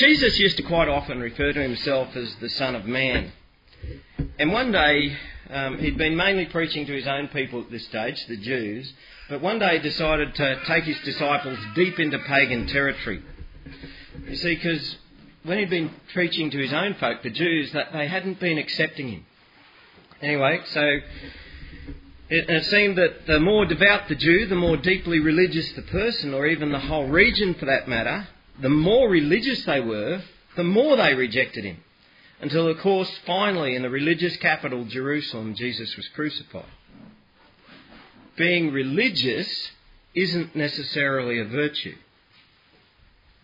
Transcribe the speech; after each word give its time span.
Jesus 0.00 0.38
used 0.38 0.56
to 0.56 0.62
quite 0.62 0.88
often 0.88 1.20
refer 1.20 1.52
to 1.52 1.60
himself 1.60 2.16
as 2.16 2.34
the 2.36 2.48
Son 2.48 2.74
of 2.74 2.86
Man. 2.86 3.30
And 4.38 4.50
one 4.50 4.72
day, 4.72 5.14
um, 5.50 5.76
he'd 5.76 5.98
been 5.98 6.16
mainly 6.16 6.46
preaching 6.46 6.86
to 6.86 6.94
his 6.94 7.06
own 7.06 7.28
people 7.28 7.60
at 7.60 7.70
this 7.70 7.84
stage, 7.84 8.24
the 8.26 8.38
Jews, 8.38 8.90
but 9.28 9.42
one 9.42 9.58
day 9.58 9.76
he 9.76 9.82
decided 9.82 10.34
to 10.36 10.64
take 10.64 10.84
his 10.84 10.98
disciples 11.00 11.58
deep 11.74 12.00
into 12.00 12.18
pagan 12.20 12.66
territory. 12.66 13.22
You 14.26 14.36
see, 14.36 14.54
because 14.54 14.96
when 15.42 15.58
he'd 15.58 15.68
been 15.68 15.90
preaching 16.14 16.50
to 16.50 16.58
his 16.58 16.72
own 16.72 16.94
folk, 16.94 17.22
the 17.22 17.28
Jews, 17.28 17.70
that 17.72 17.92
they 17.92 18.08
hadn't 18.08 18.40
been 18.40 18.56
accepting 18.56 19.08
him. 19.08 19.26
Anyway, 20.22 20.60
so 20.64 20.80
it, 22.30 22.48
it 22.48 22.64
seemed 22.64 22.96
that 22.96 23.26
the 23.26 23.38
more 23.38 23.66
devout 23.66 24.08
the 24.08 24.14
Jew, 24.14 24.46
the 24.46 24.56
more 24.56 24.78
deeply 24.78 25.20
religious 25.20 25.70
the 25.72 25.82
person, 25.82 26.32
or 26.32 26.46
even 26.46 26.72
the 26.72 26.78
whole 26.78 27.06
region 27.06 27.52
for 27.52 27.66
that 27.66 27.86
matter, 27.86 28.28
the 28.60 28.68
more 28.68 29.08
religious 29.08 29.64
they 29.64 29.80
were, 29.80 30.22
the 30.56 30.64
more 30.64 30.96
they 30.96 31.14
rejected 31.14 31.64
him. 31.64 31.78
Until, 32.40 32.68
of 32.68 32.78
course, 32.78 33.10
finally, 33.26 33.74
in 33.74 33.82
the 33.82 33.90
religious 33.90 34.36
capital, 34.38 34.84
Jerusalem, 34.84 35.54
Jesus 35.54 35.94
was 35.96 36.08
crucified. 36.08 36.64
Being 38.36 38.72
religious 38.72 39.70
isn't 40.14 40.56
necessarily 40.56 41.38
a 41.38 41.44
virtue. 41.44 41.94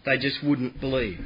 They 0.07 0.17
just 0.19 0.43
wouldn't 0.43 0.81
believe. 0.81 1.25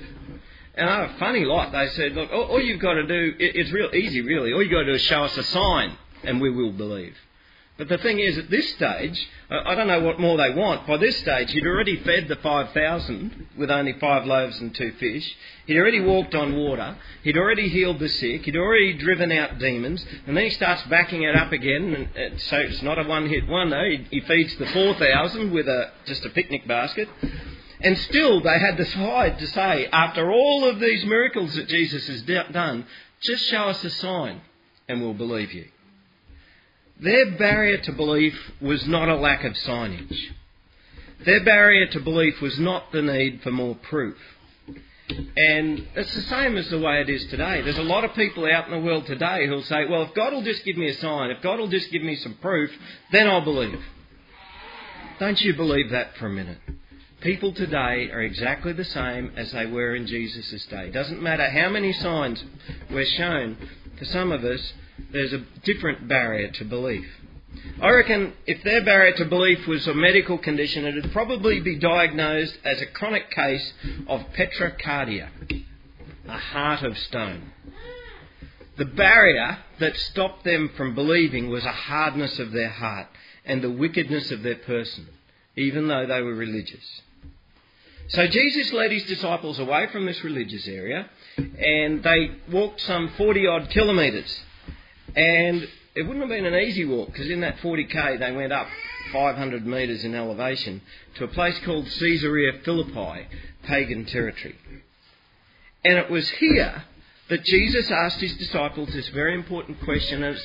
And 0.75 0.88
a 0.88 1.14
funny 1.19 1.45
lot. 1.45 1.70
They 1.70 1.88
said, 1.91 2.12
look, 2.14 2.33
all, 2.33 2.61
you've 2.61 2.80
got 2.80 2.95
to 2.95 3.06
do, 3.06 3.34
it, 3.38 3.56
it's 3.56 3.70
real 3.70 3.95
easy, 3.95 4.22
really. 4.22 4.52
All 4.52 4.62
you've 4.62 4.72
got 4.72 4.80
to 4.80 4.86
do 4.86 4.95
is 4.95 5.02
show 5.02 5.25
us 5.25 5.36
a 5.36 5.45
sign, 5.45 5.97
and 6.25 6.41
we 6.41 6.50
will 6.50 6.72
believe. 6.72 7.14
But 7.80 7.89
the 7.89 7.97
thing 7.97 8.20
is, 8.20 8.37
at 8.37 8.51
this 8.51 8.75
stage, 8.75 9.27
I 9.48 9.75
don't 9.75 9.87
know 9.87 10.01
what 10.01 10.20
more 10.20 10.37
they 10.37 10.51
want. 10.51 10.87
By 10.87 10.98
this 10.98 11.16
stage, 11.16 11.51
he'd 11.51 11.66
already 11.66 11.97
fed 11.97 12.29
the 12.29 12.37
5,000 12.37 13.47
with 13.56 13.70
only 13.70 13.95
five 13.95 14.27
loaves 14.27 14.61
and 14.61 14.75
two 14.75 14.93
fish. 15.01 15.34
He'd 15.65 15.79
already 15.79 16.01
walked 16.01 16.34
on 16.34 16.55
water. 16.55 16.98
He'd 17.23 17.39
already 17.39 17.70
healed 17.70 17.98
the 17.98 18.11
sick. 18.11 18.45
He'd 18.45 18.59
already 18.59 18.93
driven 18.98 19.33
out 19.33 19.59
demons. 19.59 20.05
And 20.27 20.37
then 20.37 20.45
he 20.45 20.50
starts 20.50 20.83
backing 20.91 21.22
it 21.22 21.34
up 21.34 21.53
again. 21.53 22.11
And 22.14 22.39
so 22.42 22.59
it's 22.59 22.83
not 22.83 22.98
a 22.98 23.09
one-hit 23.09 23.48
wonder. 23.48 23.83
He, 24.11 24.20
feeds 24.20 24.55
the 24.56 24.67
4,000 24.67 25.50
with 25.50 25.67
a, 25.67 25.91
just 26.05 26.27
a 26.27 26.28
picnic 26.28 26.69
basket. 26.69 27.09
And 27.81 27.97
still, 27.97 28.42
they 28.42 28.59
had 28.59 28.77
decide 28.77 29.39
to 29.39 29.47
say, 29.47 29.87
after 29.87 30.31
all 30.31 30.69
of 30.69 30.81
these 30.81 31.06
miracles 31.06 31.55
that 31.55 31.69
Jesus 31.69 32.06
has 32.09 32.20
done, 32.53 32.84
just 33.22 33.47
show 33.47 33.70
us 33.70 33.83
a 33.84 33.91
sign 33.91 34.42
and 34.87 35.00
we'll 35.00 35.15
believe 35.15 35.55
you. 35.55 35.65
Their 37.01 37.33
barrier 37.33 37.79
to 37.79 37.93
belief 37.93 38.34
was 38.61 38.87
not 38.87 39.09
a 39.09 39.17
lack 39.17 39.45
of 39.45 39.55
signage. 39.55 40.17
Their 41.25 41.43
barrier 41.45 41.87
to 41.89 42.01
belief 42.01 42.41
was 42.41 42.59
not 42.59 42.93
the 42.93 43.03
need 43.03 43.43
for 43.43 43.51
more 43.51 43.75
proof. 43.75 44.17
And 45.09 45.87
it's 45.97 46.15
the 46.15 46.23
same 46.23 46.56
as 46.56 46.69
the 46.69 46.78
way 46.78 47.01
it 47.01 47.09
is 47.09 47.25
today. 47.27 47.62
There's 47.62 47.78
a 47.78 47.83
lot 47.83 48.05
of 48.05 48.15
people 48.15 48.47
out 48.47 48.67
in 48.67 48.73
the 48.73 48.87
world 48.87 49.06
today 49.06 49.47
who'll 49.47 49.62
say, 49.62 49.87
well, 49.87 50.03
if 50.03 50.15
God 50.15 50.33
will 50.33 50.43
just 50.43 50.65
give 50.65 50.77
me 50.77 50.89
a 50.89 50.95
sign, 50.95 51.31
if 51.31 51.43
God 51.43 51.59
will 51.59 51.69
just 51.69 51.91
give 51.91 52.03
me 52.03 52.17
some 52.17 52.34
proof, 52.34 52.71
then 53.11 53.27
I'll 53.28 53.45
believe. 53.45 53.81
Don't 55.19 55.41
you 55.41 55.55
believe 55.55 55.91
that 55.91 56.17
for 56.17 56.27
a 56.27 56.31
minute. 56.31 56.59
People 57.21 57.53
today 57.53 58.11
are 58.11 58.23
exactly 58.23 58.73
the 58.73 58.84
same 58.84 59.33
as 59.37 59.53
they 59.53 59.67
were 59.67 59.95
in 59.95 60.06
Jesus' 60.06 60.65
day. 60.67 60.91
Doesn't 60.91 61.21
matter 61.21 61.51
how 61.51 61.69
many 61.69 61.93
signs 61.93 62.43
we're 62.91 63.05
shown, 63.05 63.56
for 63.98 64.05
some 64.06 64.33
of 64.33 64.45
us, 64.45 64.73
there's 65.12 65.33
a 65.33 65.44
different 65.64 66.08
barrier 66.08 66.50
to 66.53 66.64
belief. 66.64 67.06
I 67.83 67.91
reckon 67.91 68.33
if 68.47 68.62
their 68.62 68.84
barrier 68.84 69.14
to 69.16 69.25
belief 69.25 69.66
was 69.66 69.86
a 69.86 69.94
medical 69.94 70.39
condition, 70.39 70.84
it 70.84 70.94
would 70.94 71.12
probably 71.12 71.61
be 71.61 71.77
diagnosed 71.77 72.56
as 72.64 72.80
a 72.80 72.86
chronic 72.86 73.31
case 73.31 73.72
of 74.06 74.25
petrocardia, 74.36 75.28
a 76.28 76.38
heart 76.38 76.83
of 76.83 76.97
stone. 76.97 77.53
The 78.77 78.84
barrier 78.84 79.58
that 79.78 79.97
stopped 79.97 80.44
them 80.44 80.70
from 80.77 80.94
believing 80.94 81.50
was 81.50 81.64
a 81.64 81.72
hardness 81.72 82.38
of 82.38 82.53
their 82.53 82.70
heart 82.70 83.08
and 83.44 83.62
the 83.62 83.71
wickedness 83.71 84.31
of 84.31 84.42
their 84.42 84.56
person, 84.56 85.09
even 85.56 85.88
though 85.88 86.06
they 86.06 86.22
were 86.22 86.34
religious. 86.34 87.03
So 88.09 88.27
Jesus 88.27 88.72
led 88.72 88.91
his 88.91 89.04
disciples 89.04 89.59
away 89.59 89.87
from 89.92 90.06
this 90.06 90.22
religious 90.25 90.66
area 90.66 91.09
and 91.37 92.03
they 92.03 92.31
walked 92.50 92.81
some 92.81 93.09
40 93.16 93.47
odd 93.47 93.71
kilometres 93.71 94.41
and 95.16 95.69
it 95.94 96.03
wouldn't 96.03 96.21
have 96.21 96.28
been 96.28 96.47
an 96.47 96.54
easy 96.54 96.84
walk 96.84 97.09
because 97.12 97.31
in 97.31 97.41
that 97.41 97.59
40k 97.59 98.19
they 98.19 98.32
went 98.32 98.53
up 98.53 98.69
500 99.12 99.66
metres 99.66 100.04
in 100.04 100.15
elevation 100.15 100.81
to 101.16 101.25
a 101.25 101.28
place 101.28 101.59
called 101.65 101.87
Caesarea 101.87 102.60
Philippi, 102.65 103.26
pagan 103.65 104.04
territory. 104.06 104.56
And 105.84 105.98
it 105.98 106.10
was 106.10 106.28
here 106.28 106.84
that 107.28 107.44
Jesus 107.44 107.91
asked 107.91 108.21
his 108.21 108.37
disciples 108.37 108.91
this 108.93 109.09
very 109.09 109.34
important 109.34 109.81
question. 109.82 110.22
And 110.22 110.38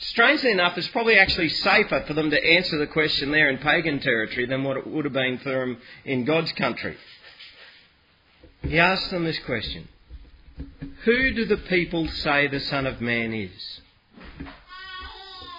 strangely 0.00 0.50
enough, 0.50 0.78
it's 0.78 0.88
probably 0.88 1.18
actually 1.18 1.48
safer 1.48 2.04
for 2.06 2.14
them 2.14 2.30
to 2.30 2.44
answer 2.44 2.78
the 2.78 2.86
question 2.86 3.32
there 3.32 3.50
in 3.50 3.58
pagan 3.58 4.00
territory 4.00 4.46
than 4.46 4.64
what 4.64 4.76
it 4.76 4.86
would 4.86 5.04
have 5.04 5.14
been 5.14 5.38
for 5.38 5.50
them 5.50 5.78
in 6.04 6.24
God's 6.24 6.52
country. 6.52 6.96
He 8.62 8.78
asked 8.78 9.10
them 9.10 9.24
this 9.24 9.38
question 9.40 9.88
who 11.04 11.32
do 11.34 11.46
the 11.46 11.56
people 11.56 12.08
say 12.08 12.46
the 12.46 12.60
Son 12.60 12.86
of 12.86 13.00
Man 13.00 13.32
is? 13.32 13.80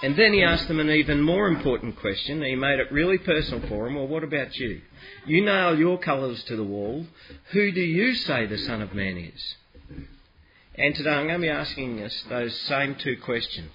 And 0.01 0.15
then 0.15 0.31
he 0.31 0.43
asked 0.43 0.67
them 0.67 0.79
an 0.79 0.89
even 0.89 1.21
more 1.21 1.47
important 1.47 1.99
question. 1.99 2.41
He 2.41 2.55
made 2.55 2.79
it 2.79 2.91
really 2.91 3.17
personal 3.17 3.67
for 3.67 3.85
them. 3.85 3.95
Well, 3.95 4.07
what 4.07 4.23
about 4.23 4.55
you? 4.55 4.81
You 5.25 5.43
nail 5.43 5.77
your 5.77 5.97
colours 5.97 6.41
to 6.45 6.55
the 6.55 6.63
wall. 6.63 7.05
Who 7.51 7.71
do 7.71 7.81
you 7.81 8.15
say 8.15 8.45
the 8.45 8.57
Son 8.57 8.81
of 8.81 8.93
Man 8.93 9.17
is? 9.17 9.55
And 10.75 10.95
today 10.95 11.09
I'm 11.09 11.27
going 11.27 11.41
to 11.41 11.47
be 11.47 11.49
asking 11.49 12.01
us 12.01 12.23
those 12.29 12.55
same 12.61 12.95
two 12.95 13.17
questions. 13.17 13.71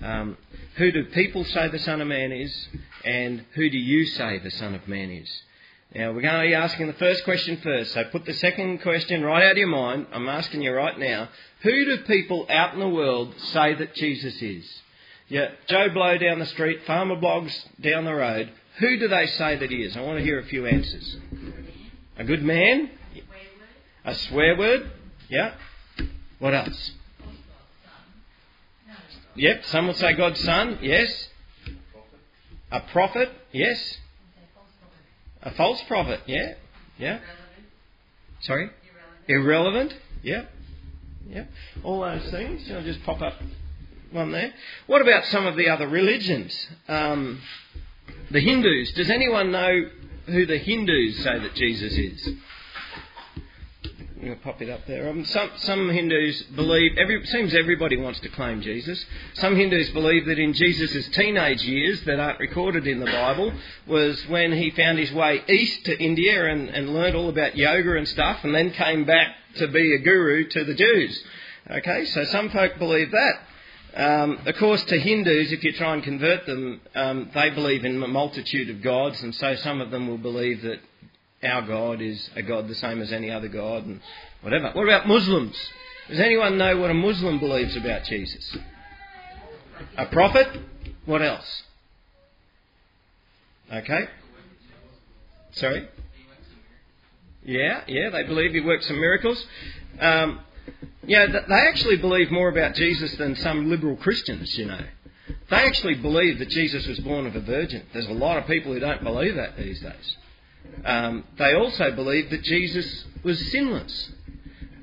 Um, 0.00 0.36
who 0.76 0.92
do 0.92 1.04
people 1.06 1.44
say 1.44 1.68
the 1.68 1.80
Son 1.80 2.00
of 2.00 2.06
Man 2.06 2.30
is? 2.30 2.68
And 3.04 3.44
who 3.54 3.68
do 3.68 3.78
you 3.78 4.06
say 4.06 4.38
the 4.38 4.50
Son 4.52 4.74
of 4.74 4.86
Man 4.86 5.10
is? 5.10 5.42
Now, 5.92 6.12
we're 6.12 6.22
going 6.22 6.34
to 6.34 6.48
be 6.48 6.54
asking 6.54 6.88
the 6.88 6.94
first 6.94 7.24
question 7.24 7.56
first. 7.62 7.92
So 7.92 8.04
put 8.04 8.24
the 8.24 8.34
second 8.34 8.82
question 8.82 9.22
right 9.22 9.44
out 9.44 9.52
of 9.52 9.58
your 9.58 9.68
mind. 9.68 10.06
I'm 10.12 10.28
asking 10.28 10.62
you 10.62 10.72
right 10.72 10.98
now. 10.98 11.28
Who 11.62 11.70
do 11.84 11.98
people 12.04 12.46
out 12.48 12.74
in 12.74 12.80
the 12.80 12.88
world 12.88 13.34
say 13.38 13.74
that 13.74 13.94
Jesus 13.94 14.40
is? 14.42 14.64
Yeah, 15.28 15.48
Joe 15.68 15.88
Blow 15.90 16.18
down 16.18 16.38
the 16.38 16.46
street, 16.46 16.84
Farmer 16.86 17.16
Bloggs 17.16 17.54
down 17.80 18.04
the 18.04 18.14
road. 18.14 18.50
Who 18.78 18.98
do 18.98 19.08
they 19.08 19.26
say 19.26 19.56
that 19.56 19.70
he 19.70 19.76
is? 19.78 19.96
I 19.96 20.00
want 20.00 20.18
to 20.18 20.24
hear 20.24 20.38
a 20.38 20.44
few 20.44 20.66
answers. 20.66 21.16
A 22.18 22.24
good 22.24 22.42
man? 22.42 22.90
A 24.04 24.14
swear 24.14 24.56
word? 24.56 24.90
Yeah. 25.28 25.54
What 26.40 26.54
else? 26.54 26.90
Yep, 29.36 29.64
some 29.66 29.86
would 29.86 29.96
say 29.96 30.12
God's 30.14 30.40
son. 30.40 30.78
Yes. 30.82 31.28
A 32.70 32.80
prophet? 32.80 33.30
Yes. 33.52 33.98
A 35.44 35.50
false 35.52 35.82
prophet, 35.82 36.20
yeah? 36.26 36.54
Yeah? 36.98 37.20
Sorry? 38.40 38.70
Irrelevant? 39.28 39.94
Yeah? 40.22 40.44
Yeah? 41.28 41.44
All 41.82 42.00
those 42.00 42.30
things, 42.30 42.68
know, 42.68 42.82
just 42.82 43.02
pop 43.04 43.20
up 43.20 43.34
one 44.10 44.32
there. 44.32 44.52
What 44.86 45.02
about 45.02 45.24
some 45.26 45.46
of 45.46 45.56
the 45.56 45.68
other 45.68 45.88
religions? 45.88 46.68
Um, 46.88 47.40
the 48.30 48.40
Hindus. 48.40 48.92
Does 48.92 49.10
anyone 49.10 49.50
know 49.50 49.90
who 50.26 50.46
the 50.46 50.58
Hindus 50.58 51.22
say 51.22 51.38
that 51.38 51.54
Jesus 51.54 51.92
is? 51.92 52.28
To 54.24 54.34
pop 54.36 54.62
it 54.62 54.70
up 54.70 54.86
there. 54.86 55.10
Um, 55.10 55.22
some, 55.26 55.50
some 55.56 55.90
Hindus 55.90 56.44
believe, 56.54 56.96
every, 56.96 57.26
seems 57.26 57.54
everybody 57.54 57.98
wants 57.98 58.20
to 58.20 58.30
claim 58.30 58.62
Jesus. 58.62 59.04
Some 59.34 59.54
Hindus 59.54 59.90
believe 59.90 60.24
that 60.24 60.38
in 60.38 60.54
Jesus' 60.54 61.06
teenage 61.08 61.62
years, 61.62 62.02
that 62.04 62.18
aren't 62.18 62.40
recorded 62.40 62.86
in 62.86 63.00
the 63.00 63.06
Bible, 63.06 63.52
was 63.86 64.26
when 64.28 64.52
he 64.52 64.70
found 64.70 64.98
his 64.98 65.12
way 65.12 65.42
east 65.46 65.84
to 65.84 66.02
India 66.02 66.50
and, 66.50 66.70
and 66.70 66.94
learned 66.94 67.14
all 67.14 67.28
about 67.28 67.54
yoga 67.54 67.98
and 67.98 68.08
stuff, 68.08 68.42
and 68.44 68.54
then 68.54 68.70
came 68.70 69.04
back 69.04 69.34
to 69.56 69.68
be 69.68 69.94
a 69.94 69.98
guru 69.98 70.48
to 70.48 70.64
the 70.64 70.74
Jews. 70.74 71.22
Okay, 71.70 72.06
so 72.06 72.24
some 72.24 72.48
folk 72.48 72.78
believe 72.78 73.10
that. 73.10 73.34
Um, 73.94 74.38
of 74.46 74.56
course, 74.56 74.82
to 74.84 74.98
Hindus, 74.98 75.52
if 75.52 75.62
you 75.62 75.72
try 75.74 75.92
and 75.92 76.02
convert 76.02 76.46
them, 76.46 76.80
um, 76.94 77.30
they 77.34 77.50
believe 77.50 77.84
in 77.84 78.02
a 78.02 78.08
multitude 78.08 78.70
of 78.70 78.82
gods, 78.82 79.22
and 79.22 79.34
so 79.34 79.54
some 79.56 79.82
of 79.82 79.90
them 79.90 80.08
will 80.08 80.18
believe 80.18 80.62
that 80.62 80.80
our 81.44 81.62
God 81.62 82.00
is 82.00 82.30
a 82.36 82.42
God 82.42 82.68
the 82.68 82.74
same 82.74 83.00
as 83.00 83.12
any 83.12 83.30
other 83.30 83.48
God 83.48 83.86
and 83.86 84.00
whatever. 84.42 84.70
What 84.72 84.84
about 84.84 85.06
Muslims? 85.06 85.56
Does 86.08 86.20
anyone 86.20 86.58
know 86.58 86.76
what 86.78 86.90
a 86.90 86.94
Muslim 86.94 87.38
believes 87.38 87.76
about 87.76 88.04
Jesus? 88.04 88.56
A 89.96 90.06
prophet? 90.06 90.48
What 91.06 91.22
else? 91.22 91.62
Okay. 93.72 94.08
Sorry? 95.52 95.88
Yeah, 97.44 97.82
yeah, 97.86 98.10
they 98.10 98.22
believe 98.24 98.52
he 98.52 98.60
works 98.60 98.86
some 98.86 99.00
miracles. 99.00 99.44
Um, 100.00 100.40
yeah, 101.06 101.26
they 101.26 101.54
actually 101.54 101.96
believe 101.96 102.30
more 102.30 102.48
about 102.48 102.74
Jesus 102.74 103.14
than 103.16 103.36
some 103.36 103.70
liberal 103.70 103.96
Christians, 103.96 104.56
you 104.56 104.66
know. 104.66 104.80
They 105.50 105.56
actually 105.56 105.94
believe 105.96 106.38
that 106.38 106.48
Jesus 106.48 106.86
was 106.86 106.98
born 107.00 107.26
of 107.26 107.36
a 107.36 107.40
virgin. 107.40 107.84
There's 107.92 108.06
a 108.08 108.12
lot 108.12 108.38
of 108.38 108.46
people 108.46 108.72
who 108.72 108.80
don't 108.80 109.04
believe 109.04 109.36
that 109.36 109.56
these 109.56 109.80
days. 109.80 110.16
Um, 110.84 111.24
they 111.38 111.54
also 111.54 111.92
believe 111.92 112.30
that 112.30 112.42
Jesus 112.42 113.04
was 113.22 113.50
sinless, 113.50 114.10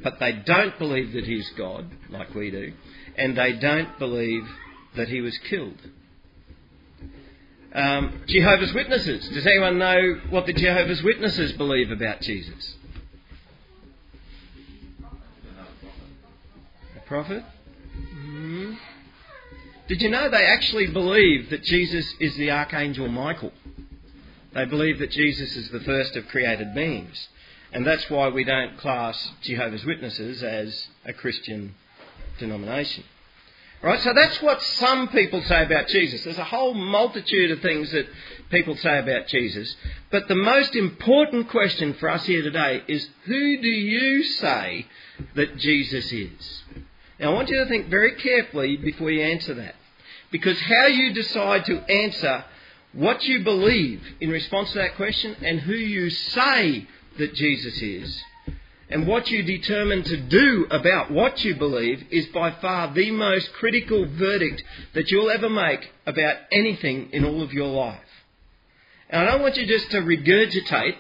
but 0.04 0.20
they 0.20 0.32
don't 0.32 0.78
believe 0.80 1.14
that 1.14 1.26
he's 1.26 1.50
God, 1.58 1.90
like 2.10 2.34
we 2.34 2.50
do, 2.50 2.74
and 3.16 3.38
they 3.38 3.54
don't 3.54 4.00
believe 4.00 4.44
that 4.96 5.08
he 5.08 5.22
was 5.22 5.38
killed. 5.50 5.78
Um, 7.74 8.24
Jehovah's 8.28 8.74
Witnesses. 8.74 9.30
Does 9.30 9.46
anyone 9.46 9.78
know 9.78 10.20
what 10.30 10.46
the 10.46 10.54
Jehovah's 10.54 11.02
Witnesses 11.04 11.54
believe 11.54 11.90
about 11.90 12.22
Jesus? 12.22 12.76
A 16.98 17.08
prophet? 17.08 17.44
Mm. 18.14 18.78
Did 19.88 20.02
you 20.02 20.10
know 20.10 20.30
they 20.30 20.46
actually 20.46 20.88
believe 20.88 21.50
that 21.50 21.64
Jesus 21.64 22.14
is 22.20 22.36
the 22.36 22.52
Archangel 22.52 23.08
Michael? 23.08 23.54
They 24.54 24.66
believe 24.66 25.00
that 25.00 25.12
Jesus 25.12 25.56
is 25.56 25.70
the 25.70 25.80
first 25.80 26.16
of 26.16 26.28
created 26.28 26.74
beings. 26.76 27.28
And 27.72 27.88
that's 27.88 28.10
why 28.10 28.28
we 28.28 28.44
don't 28.44 28.78
class 28.78 29.32
Jehovah's 29.42 29.86
Witnesses 29.86 30.44
as 30.44 30.88
a 31.06 31.14
Christian 31.14 31.76
denomination. 32.38 33.06
Right? 33.82 34.00
So 34.02 34.14
that's 34.14 34.42
what 34.42 34.62
some 34.62 35.08
people 35.08 35.42
say 35.44 35.64
about 35.64 35.88
Jesus. 35.88 36.24
There's 36.24 36.38
a 36.38 36.44
whole 36.44 36.76
multitude 36.76 37.50
of 37.50 37.62
things 37.62 37.92
that 37.92 38.08
people 38.52 38.76
say 38.76 39.00
about 39.00 39.28
Jesus. 39.28 39.76
But 40.12 40.28
the 40.28 40.36
most 40.36 40.76
important 40.76 41.50
question 41.50 41.96
for 41.96 42.10
us 42.10 42.24
here 42.26 42.44
today 42.44 42.84
is 42.88 43.08
who 43.24 43.62
do 43.62 43.70
you 43.70 44.24
say 44.24 44.86
that 45.36 45.58
Jesus 45.58 46.12
is? 46.12 46.64
Now 47.20 47.32
I 47.32 47.34
want 47.34 47.50
you 47.50 47.58
to 47.58 47.66
think 47.68 47.88
very 47.88 48.16
carefully 48.16 48.78
before 48.78 49.10
you 49.10 49.24
answer 49.24 49.56
that. 49.56 49.76
Because 50.30 50.60
how 50.60 50.86
you 50.86 51.14
decide 51.14 51.66
to 51.66 51.80
answer 51.92 52.46
what 52.94 53.24
you 53.24 53.44
believe 53.44 54.02
in 54.20 54.30
response 54.30 54.72
to 54.72 54.80
that 54.80 54.96
question 54.96 55.36
and 55.42 55.60
who 55.60 55.74
you 55.74 56.10
say 56.10 56.88
that 57.18 57.34
Jesus 57.34 57.82
is 57.82 58.24
and 58.92 59.08
what 59.08 59.32
you 59.32 59.42
determine 59.44 60.04
to 60.04 60.18
do 60.18 60.68
about 60.70 61.10
what 61.10 61.44
you 61.46 61.56
believe 61.56 62.06
is 62.12 62.26
by 62.28 62.52
far 62.52 62.94
the 62.94 63.10
most 63.12 63.54
critical 63.54 64.06
verdict 64.06 64.64
that 64.94 65.10
you'll 65.10 65.32
ever 65.32 65.50
make 65.50 65.92
about 66.06 66.36
anything 66.52 67.10
in 67.14 67.24
all 67.24 67.42
of 67.42 67.54
your 67.54 67.70
life. 67.70 68.00
And 69.10 69.22
I 69.22 69.32
don't 69.32 69.42
want 69.42 69.56
you 69.56 69.66
just 69.66 69.92
to 69.92 70.02
regurgitate 70.02 70.98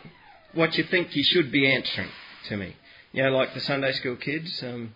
what 0.54 0.78
you 0.78 0.86
think 0.86 1.16
you 1.16 1.24
should 1.24 1.52
be 1.52 1.70
answering 1.70 2.10
to 2.48 2.58
me. 2.58 2.76
You 3.12 3.24
know, 3.24 3.32
like 3.32 3.54
the 3.54 3.60
Sunday 3.60 3.92
school 3.94 4.16
kids. 4.16 4.64
Um, 4.64 4.96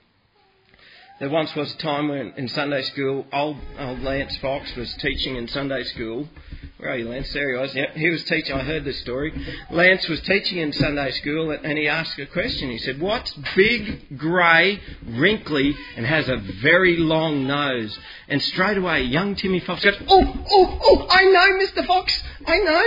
there 1.19 1.29
once 1.29 1.53
was 1.55 1.73
a 1.73 1.77
time 1.77 2.09
when 2.09 2.33
in 2.37 2.47
Sunday 2.47 2.81
school, 2.83 3.25
old, 3.31 3.57
old 3.77 4.01
Lance 4.01 4.35
Fox 4.37 4.73
was 4.75 4.93
teaching 4.95 5.35
in 5.35 5.47
Sunday 5.47 5.83
school, 5.83 6.29
where 6.77 6.91
are 6.91 6.97
you, 6.97 7.07
Lance? 7.07 7.31
There 7.31 7.55
he 7.55 7.57
was. 7.57 7.73
Yep, 7.73 7.95
he 7.95 8.09
was 8.09 8.23
teaching. 8.25 8.53
I 8.53 8.63
heard 8.63 8.83
this 8.83 8.99
story. 8.99 9.33
Lance 9.71 10.09
was 10.09 10.19
teaching 10.21 10.57
in 10.57 10.73
Sunday 10.73 11.11
school, 11.11 11.51
and 11.51 11.77
he 11.77 11.87
asked 11.87 12.19
a 12.19 12.25
question. 12.25 12.69
He 12.69 12.79
said, 12.79 12.99
"What's 12.99 13.33
big, 13.55 14.17
grey, 14.17 14.81
wrinkly, 15.05 15.75
and 15.95 16.05
has 16.05 16.27
a 16.27 16.35
very 16.61 16.97
long 16.97 17.47
nose?" 17.47 17.97
And 18.27 18.41
straight 18.41 18.77
away, 18.77 19.03
young 19.03 19.35
Timmy 19.35 19.61
Fox 19.61 19.85
goes, 19.85 19.95
"Oh, 20.07 20.45
oh, 20.51 20.79
oh! 20.83 21.07
I 21.09 21.23
know, 21.23 21.57
Mister 21.57 21.83
Fox. 21.83 22.21
I 22.45 22.57
know." 22.57 22.83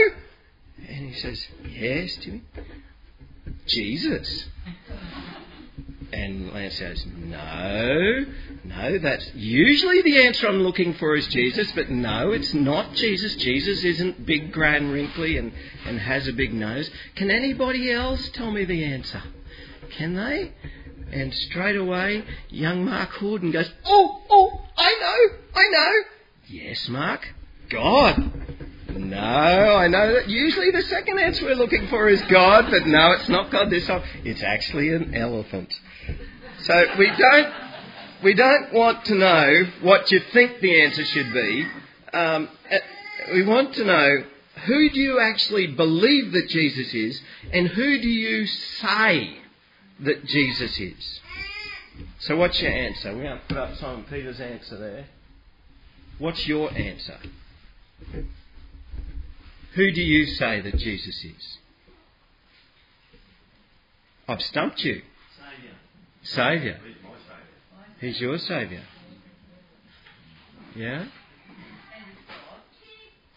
And 0.89 1.11
he 1.11 1.15
says, 1.21 1.47
"Yes, 1.67 2.17
Timmy." 2.17 2.43
Jesus. 3.67 4.49
And 6.13 6.53
Lance 6.53 6.77
says, 6.77 7.05
No, 7.07 8.25
no, 8.65 8.99
that's 8.99 9.31
usually 9.35 10.01
the 10.03 10.23
answer 10.27 10.49
I'm 10.49 10.63
looking 10.63 10.95
for 10.95 11.17
is 11.17 11.27
Jesus, 11.29 11.71
but 11.73 11.91
no, 11.91 12.33
it's 12.33 12.55
not 12.55 12.95
Jesus. 12.95 13.35
Jesus 13.37 13.85
isn't 13.85 14.25
big, 14.25 14.53
grand, 14.53 14.91
wrinkly, 14.91 15.37
and, 15.37 15.53
and 15.87 15.99
has 16.01 16.27
a 16.27 16.33
big 16.33 16.55
nose. 16.55 16.91
Can 17.15 17.31
anybody 17.31 17.93
else 17.93 18.31
tell 18.31 18.51
me 18.51 18.65
the 18.65 18.85
answer? 18.85 19.23
Can 19.91 20.15
they? 20.15 20.53
And 21.13 21.33
straight 21.35 21.77
away, 21.77 22.25
young 22.49 22.85
Mark 22.85 23.11
Horden 23.11 23.53
goes, 23.53 23.71
Oh, 23.85 24.23
oh, 24.31 24.61
I 24.77 24.95
know, 25.01 25.39
I 25.55 25.69
know. 25.71 25.93
Yes, 26.47 26.89
Mark, 26.89 27.27
God. 27.69 28.33
No, 28.89 29.17
I 29.19 29.89
know 29.89 30.15
that 30.15 30.29
usually 30.29 30.71
the 30.71 30.83
second 30.83 31.19
answer 31.19 31.45
we're 31.45 31.55
looking 31.55 31.87
for 31.89 32.09
is 32.09 32.21
God, 32.23 32.71
but 32.71 32.87
no, 32.87 33.13
it's 33.13 33.29
not 33.29 33.51
God 33.51 33.71
this 33.71 33.87
time. 33.87 34.03
It's 34.25 34.43
actually 34.43 34.93
an 34.93 35.15
elephant. 35.15 35.73
So 36.63 36.85
we 36.99 37.11
don't, 37.17 37.55
we 38.23 38.35
don't 38.35 38.73
want 38.73 39.05
to 39.07 39.15
know 39.15 39.65
what 39.83 40.11
you 40.11 40.21
think 40.33 40.61
the 40.61 40.83
answer 40.83 41.05
should 41.05 41.33
be. 41.33 41.67
Um, 42.13 42.49
uh, 42.71 42.79
we 43.33 43.45
want 43.45 43.75
to 43.75 43.85
know 43.85 44.25
who 44.67 44.91
do 44.91 44.99
you 44.99 45.21
actually 45.21 45.69
believe 45.69 46.33
that 46.33 46.49
Jesus 46.49 46.93
is 46.93 47.21
and 47.53 47.69
who 47.69 48.01
do 48.01 48.09
you 48.09 48.47
say 48.47 49.39
that 50.01 50.25
Jesus 50.25 50.79
is? 50.79 51.21
So 52.21 52.37
what's 52.37 52.61
your 52.61 52.73
answer? 52.73 53.15
We're 53.15 53.23
going 53.23 53.39
to 53.39 53.47
put 53.47 53.57
up 53.57 53.77
Simon 53.77 54.05
Peter's 54.09 54.41
answer 54.41 54.77
there. 54.77 55.07
What's 56.19 56.47
your 56.47 56.73
answer? 56.77 57.19
Who 59.75 59.93
do 59.93 60.03
you 60.03 60.27
say 60.27 60.61
that 60.61 60.77
Jesus 60.77 61.25
is? 61.25 61.59
I've 64.27 64.43
stumped 64.43 64.81
you. 64.81 65.03
Saviour. 66.33 66.77
He's 68.01 68.21
your 68.21 68.39
Saviour. 68.39 68.83
Yeah? 70.77 71.07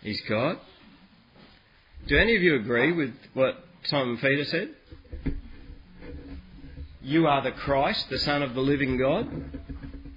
He's 0.02 0.22
God. 0.28 0.58
Do 2.08 2.18
any 2.18 2.36
of 2.36 2.42
you 2.42 2.56
agree 2.56 2.92
with 2.92 3.14
what 3.34 3.64
Simon 3.84 4.18
Peter 4.18 4.46
said? 4.46 4.70
You 7.02 7.28
are 7.28 7.42
the 7.42 7.52
Christ, 7.52 8.10
the 8.10 8.20
Son 8.20 8.44
of 8.44 8.54
the 8.54 8.62
living 8.62 8.98
God. 8.98 9.28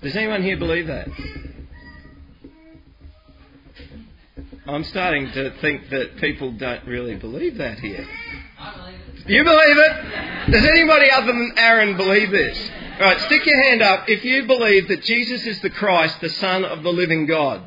Does 0.02 0.16
anyone 0.16 0.42
here 0.42 0.58
believe 0.58 0.86
that? 0.86 1.08
I'm 4.66 4.84
starting 4.84 5.30
to 5.32 5.50
think 5.60 5.90
that 5.90 6.16
people 6.16 6.52
don't 6.52 6.86
really 6.86 7.14
believe 7.14 7.58
that 7.58 7.78
here. 7.78 8.06
You 9.26 9.42
believe 9.42 9.78
it? 9.78 10.52
Does 10.52 10.64
anybody 10.66 11.10
other 11.10 11.28
than 11.28 11.52
Aaron 11.56 11.96
believe 11.96 12.30
this? 12.30 12.70
All 12.94 13.06
right, 13.06 13.20
stick 13.22 13.46
your 13.46 13.62
hand 13.62 13.80
up 13.80 14.08
if 14.08 14.22
you 14.22 14.46
believe 14.46 14.88
that 14.88 15.02
Jesus 15.02 15.46
is 15.46 15.60
the 15.60 15.70
Christ, 15.70 16.20
the 16.20 16.28
Son 16.28 16.64
of 16.64 16.82
the 16.82 16.92
living 16.92 17.24
God. 17.24 17.62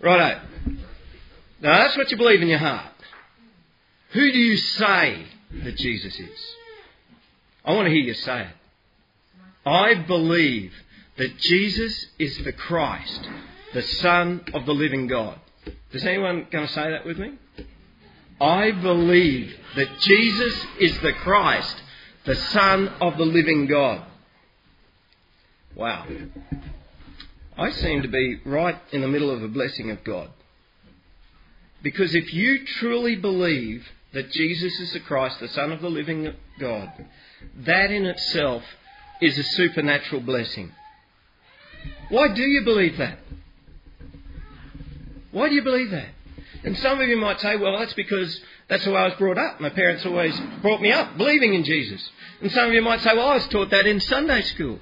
Righto. 0.00 0.40
Now 1.60 1.78
that's 1.78 1.96
what 1.96 2.10
you 2.10 2.16
believe 2.16 2.42
in 2.42 2.48
your 2.48 2.58
heart. 2.58 2.92
Who 4.10 4.32
do 4.32 4.38
you 4.38 4.56
say 4.56 5.24
that 5.62 5.76
Jesus 5.76 6.18
is? 6.18 6.38
I 7.64 7.74
want 7.74 7.86
to 7.86 7.92
hear 7.92 8.02
you 8.02 8.14
say 8.14 8.42
it. 8.42 8.48
I 9.64 9.94
believe 9.94 10.72
that 11.16 11.38
Jesus 11.38 12.06
is 12.18 12.36
the 12.38 12.52
Christ, 12.52 13.28
the 13.72 13.82
Son 13.82 14.44
of 14.52 14.66
the 14.66 14.74
living 14.74 15.06
God. 15.06 15.38
Is 15.92 16.04
anyone 16.04 16.48
going 16.50 16.66
to 16.66 16.72
say 16.72 16.90
that 16.90 17.06
with 17.06 17.18
me? 17.18 17.34
I 18.40 18.72
believe 18.72 19.54
that 19.76 20.00
Jesus 20.00 20.66
is 20.80 20.98
the 21.00 21.12
Christ, 21.12 21.76
the 22.24 22.36
Son 22.36 22.88
of 23.00 23.16
the 23.16 23.24
living 23.24 23.66
God. 23.66 24.04
Wow. 25.74 26.06
I 27.56 27.70
seem 27.70 28.02
to 28.02 28.08
be 28.08 28.40
right 28.44 28.76
in 28.92 29.00
the 29.00 29.08
middle 29.08 29.30
of 29.30 29.42
a 29.42 29.48
blessing 29.48 29.90
of 29.90 30.02
God. 30.04 30.30
Because 31.82 32.14
if 32.14 32.32
you 32.32 32.64
truly 32.64 33.16
believe 33.16 33.86
that 34.12 34.30
Jesus 34.30 34.78
is 34.80 34.92
the 34.92 35.00
Christ, 35.00 35.40
the 35.40 35.48
Son 35.48 35.72
of 35.72 35.80
the 35.80 35.88
living 35.90 36.32
God, 36.58 36.92
that 37.56 37.90
in 37.90 38.06
itself 38.06 38.62
is 39.20 39.38
a 39.38 39.42
supernatural 39.42 40.20
blessing. 40.20 40.72
Why 42.08 42.32
do 42.32 42.42
you 42.42 42.62
believe 42.64 42.98
that? 42.98 43.18
Why 45.30 45.48
do 45.48 45.54
you 45.54 45.62
believe 45.62 45.90
that? 45.90 46.08
And 46.64 46.76
some 46.78 47.00
of 47.00 47.08
you 47.08 47.16
might 47.16 47.40
say, 47.40 47.56
well, 47.56 47.78
that's 47.78 47.94
because 47.94 48.40
that's 48.68 48.84
the 48.84 48.90
way 48.90 48.98
I 48.98 49.08
was 49.08 49.14
brought 49.14 49.38
up. 49.38 49.60
My 49.60 49.70
parents 49.70 50.06
always 50.06 50.38
brought 50.60 50.80
me 50.80 50.92
up 50.92 51.16
believing 51.16 51.54
in 51.54 51.64
Jesus. 51.64 52.08
And 52.40 52.50
some 52.52 52.68
of 52.68 52.74
you 52.74 52.82
might 52.82 53.00
say, 53.00 53.14
well, 53.14 53.30
I 53.30 53.34
was 53.34 53.48
taught 53.48 53.70
that 53.70 53.86
in 53.86 54.00
Sunday 54.00 54.42
school. 54.42 54.78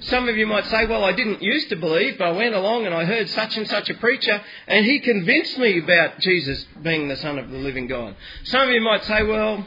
Some 0.00 0.28
of 0.28 0.36
you 0.36 0.46
might 0.46 0.66
say, 0.66 0.86
well, 0.86 1.04
I 1.04 1.12
didn't 1.12 1.42
used 1.42 1.70
to 1.70 1.76
believe, 1.76 2.18
but 2.18 2.26
I 2.26 2.32
went 2.32 2.54
along 2.54 2.84
and 2.84 2.94
I 2.94 3.04
heard 3.04 3.28
such 3.30 3.56
and 3.56 3.66
such 3.68 3.88
a 3.90 3.94
preacher 3.94 4.42
and 4.66 4.84
he 4.84 5.00
convinced 5.00 5.58
me 5.58 5.78
about 5.78 6.18
Jesus 6.18 6.64
being 6.82 7.08
the 7.08 7.16
Son 7.16 7.38
of 7.38 7.50
the 7.50 7.58
living 7.58 7.86
God. 7.86 8.14
Some 8.44 8.68
of 8.68 8.74
you 8.74 8.80
might 8.80 9.04
say, 9.04 9.22
well, 9.22 9.66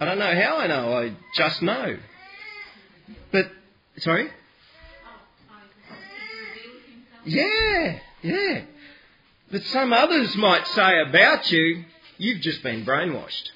I 0.00 0.04
don't 0.04 0.18
know 0.18 0.34
how 0.34 0.58
I 0.58 0.66
know, 0.66 0.96
I 0.96 1.16
just 1.34 1.62
know. 1.62 1.98
But, 3.32 3.50
sorry? 3.98 4.28
Oh, 4.28 5.94
yeah, 7.24 7.98
yeah. 8.22 8.60
But 9.50 9.62
some 9.64 9.92
others 9.92 10.36
might 10.36 10.66
say 10.68 11.00
about 11.00 11.50
you, 11.50 11.84
you've 12.18 12.40
just 12.40 12.62
been 12.62 12.84
brainwashed. 12.84 13.50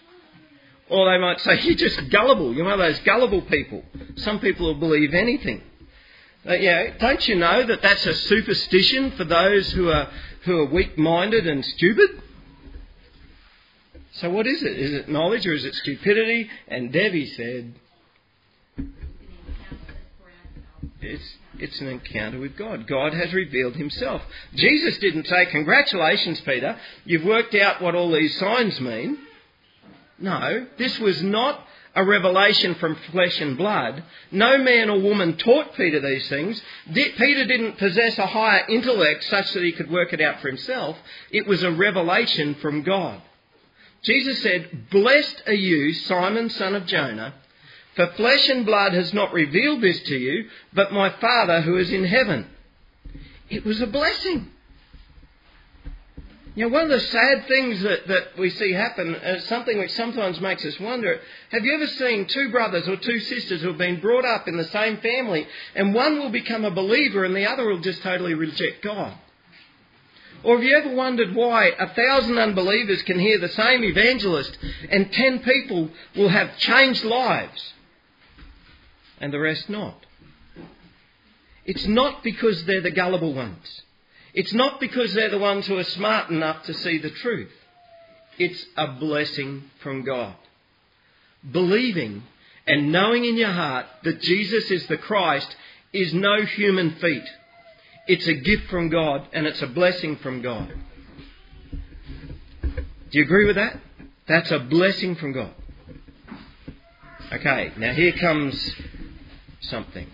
Or 0.88 1.10
they 1.10 1.18
might 1.18 1.40
say, 1.40 1.60
you're 1.62 1.74
just 1.74 2.10
gullible. 2.10 2.54
You're 2.54 2.64
one 2.64 2.74
of 2.74 2.78
those 2.78 2.98
gullible 3.00 3.42
people. 3.42 3.82
Some 4.16 4.40
people 4.40 4.66
will 4.66 4.80
believe 4.80 5.14
anything. 5.14 5.62
Uh, 6.48 6.54
yeah, 6.54 6.96
don't 6.98 7.26
you 7.28 7.36
know 7.36 7.64
that 7.64 7.82
that's 7.82 8.04
a 8.04 8.14
superstition 8.14 9.12
for 9.12 9.24
those 9.24 9.70
who 9.72 9.90
are, 9.90 10.08
who 10.44 10.60
are 10.60 10.66
weak 10.66 10.98
minded 10.98 11.46
and 11.46 11.64
stupid? 11.64 12.10
So 14.14 14.30
what 14.30 14.46
is 14.46 14.62
it? 14.62 14.78
Is 14.78 14.92
it 14.92 15.08
knowledge 15.08 15.46
or 15.46 15.54
is 15.54 15.64
it 15.64 15.74
stupidity? 15.74 16.50
And 16.68 16.92
Debbie 16.92 17.26
said, 17.26 17.74
it's, 21.00 21.36
it's 21.58 21.80
an 21.80 21.88
encounter 21.88 22.38
with 22.38 22.56
God. 22.56 22.86
God 22.86 23.14
has 23.14 23.32
revealed 23.32 23.76
himself. 23.76 24.22
Jesus 24.54 24.98
didn't 24.98 25.26
say, 25.26 25.46
Congratulations, 25.46 26.40
Peter, 26.40 26.78
you've 27.04 27.24
worked 27.24 27.54
out 27.54 27.80
what 27.82 27.94
all 27.94 28.10
these 28.10 28.38
signs 28.38 28.80
mean. 28.80 29.18
No, 30.18 30.66
this 30.78 30.98
was 30.98 31.22
not 31.22 31.66
a 31.94 32.04
revelation 32.04 32.74
from 32.76 32.96
flesh 33.10 33.40
and 33.40 33.58
blood. 33.58 34.02
No 34.30 34.58
man 34.58 34.88
or 34.88 35.00
woman 35.00 35.36
taught 35.36 35.74
Peter 35.74 36.00
these 36.00 36.28
things. 36.28 36.60
Peter 36.92 37.44
didn't 37.44 37.78
possess 37.78 38.18
a 38.18 38.26
higher 38.26 38.64
intellect 38.68 39.24
such 39.24 39.52
that 39.52 39.62
he 39.62 39.72
could 39.72 39.90
work 39.90 40.12
it 40.12 40.20
out 40.20 40.40
for 40.40 40.48
himself. 40.48 40.96
It 41.30 41.46
was 41.46 41.62
a 41.62 41.70
revelation 41.70 42.54
from 42.56 42.82
God. 42.82 43.20
Jesus 44.02 44.42
said, 44.42 44.90
Blessed 44.90 45.42
are 45.46 45.52
you, 45.52 45.92
Simon, 45.92 46.50
son 46.50 46.74
of 46.74 46.86
Jonah, 46.86 47.34
for 47.94 48.06
flesh 48.16 48.48
and 48.48 48.64
blood 48.64 48.94
has 48.94 49.12
not 49.12 49.32
revealed 49.32 49.82
this 49.82 50.00
to 50.02 50.16
you, 50.16 50.48
but 50.72 50.92
my 50.92 51.10
Father 51.10 51.60
who 51.60 51.76
is 51.76 51.92
in 51.92 52.04
heaven. 52.04 52.46
It 53.50 53.64
was 53.64 53.80
a 53.82 53.86
blessing. 53.86 54.48
You 56.54 56.68
know, 56.68 56.74
one 56.74 56.84
of 56.84 56.90
the 56.90 57.00
sad 57.00 57.48
things 57.48 57.80
that, 57.82 58.06
that 58.08 58.38
we 58.38 58.50
see 58.50 58.72
happen 58.72 59.14
is 59.14 59.44
something 59.44 59.78
which 59.78 59.92
sometimes 59.92 60.38
makes 60.40 60.64
us 60.66 60.78
wonder. 60.78 61.18
Have 61.50 61.64
you 61.64 61.74
ever 61.74 61.86
seen 61.86 62.26
two 62.26 62.50
brothers 62.50 62.86
or 62.88 62.96
two 62.96 63.20
sisters 63.20 63.62
who 63.62 63.68
have 63.68 63.78
been 63.78 64.00
brought 64.00 64.26
up 64.26 64.48
in 64.48 64.58
the 64.58 64.64
same 64.64 64.98
family 64.98 65.46
and 65.74 65.94
one 65.94 66.18
will 66.18 66.28
become 66.28 66.66
a 66.66 66.70
believer 66.70 67.24
and 67.24 67.34
the 67.34 67.46
other 67.46 67.66
will 67.66 67.80
just 67.80 68.02
totally 68.02 68.34
reject 68.34 68.82
God? 68.82 69.14
Or 70.44 70.56
have 70.56 70.64
you 70.64 70.76
ever 70.76 70.94
wondered 70.94 71.34
why 71.34 71.68
a 71.78 71.88
thousand 71.94 72.36
unbelievers 72.36 73.02
can 73.02 73.18
hear 73.18 73.38
the 73.38 73.48
same 73.48 73.84
evangelist 73.84 74.58
and 74.90 75.10
ten 75.12 75.38
people 75.38 75.88
will 76.16 76.28
have 76.28 76.58
changed 76.58 77.04
lives 77.04 77.72
and 79.22 79.32
the 79.32 79.40
rest 79.40 79.70
not? 79.70 79.96
It's 81.64 81.86
not 81.86 82.22
because 82.22 82.64
they're 82.64 82.82
the 82.82 82.90
gullible 82.90 83.32
ones. 83.32 83.82
It's 84.34 84.52
not 84.52 84.80
because 84.80 85.14
they're 85.14 85.30
the 85.30 85.38
ones 85.38 85.66
who 85.66 85.78
are 85.78 85.84
smart 85.84 86.28
enough 86.30 86.64
to 86.64 86.74
see 86.74 86.98
the 86.98 87.10
truth. 87.10 87.52
It's 88.38 88.66
a 88.76 88.88
blessing 88.88 89.70
from 89.82 90.02
God. 90.02 90.34
Believing 91.50 92.24
and 92.66 92.90
knowing 92.90 93.24
in 93.24 93.36
your 93.36 93.52
heart 93.52 93.86
that 94.02 94.20
Jesus 94.20 94.70
is 94.70 94.86
the 94.86 94.96
Christ 94.96 95.54
is 95.92 96.12
no 96.12 96.44
human 96.44 96.96
feat. 96.96 97.24
It's 98.08 98.26
a 98.26 98.34
gift 98.34 98.68
from 98.68 98.88
God 98.88 99.28
and 99.32 99.46
it's 99.46 99.62
a 99.62 99.66
blessing 99.66 100.16
from 100.16 100.42
God. 100.42 100.72
Do 102.62 103.18
you 103.18 103.22
agree 103.22 103.46
with 103.46 103.56
that? 103.56 103.78
That's 104.26 104.50
a 104.50 104.58
blessing 104.58 105.16
from 105.16 105.32
God. 105.32 105.54
Okay, 107.32 107.72
now 107.76 107.92
here 107.92 108.12
comes 108.12 108.74
something. 109.62 110.06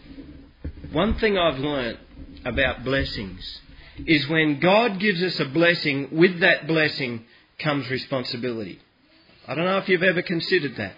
One 0.92 1.14
thing 1.18 1.36
I've 1.36 1.58
learnt 1.58 1.98
about 2.44 2.84
blessings 2.84 3.60
is 4.06 4.28
when 4.28 4.60
God 4.60 5.00
gives 5.00 5.22
us 5.22 5.38
a 5.40 5.44
blessing, 5.46 6.08
with 6.12 6.40
that 6.40 6.66
blessing 6.66 7.24
comes 7.58 7.88
responsibility. 7.90 8.80
I 9.46 9.54
don't 9.54 9.64
know 9.64 9.78
if 9.78 9.88
you've 9.88 10.02
ever 10.02 10.22
considered 10.22 10.76
that. 10.76 10.94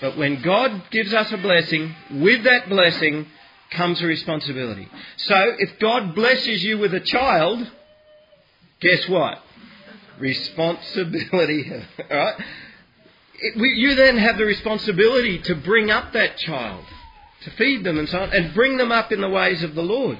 But 0.00 0.16
when 0.16 0.42
God 0.42 0.84
gives 0.90 1.12
us 1.12 1.30
a 1.32 1.36
blessing, 1.36 1.94
with 2.10 2.44
that 2.44 2.68
blessing 2.68 3.26
comes 3.70 4.00
a 4.02 4.06
responsibility. 4.06 4.88
So 5.16 5.54
if 5.58 5.78
God 5.78 6.14
blesses 6.14 6.62
you 6.62 6.78
with 6.78 6.94
a 6.94 7.00
child, 7.00 7.70
guess 8.80 9.08
what? 9.08 9.38
Responsibility. 10.18 11.70
right? 12.10 12.34
It, 13.38 13.58
we, 13.58 13.68
you 13.76 13.94
then 13.94 14.16
have 14.18 14.38
the 14.38 14.44
responsibility 14.44 15.38
to 15.42 15.54
bring 15.56 15.90
up 15.90 16.12
that 16.12 16.38
child, 16.38 16.84
to 17.44 17.50
feed 17.50 17.84
them 17.84 17.98
and 17.98 18.08
so 18.08 18.20
on, 18.20 18.32
and 18.32 18.54
bring 18.54 18.76
them 18.76 18.92
up 18.92 19.12
in 19.12 19.20
the 19.20 19.28
ways 19.28 19.62
of 19.62 19.74
the 19.74 19.82
Lord. 19.82 20.18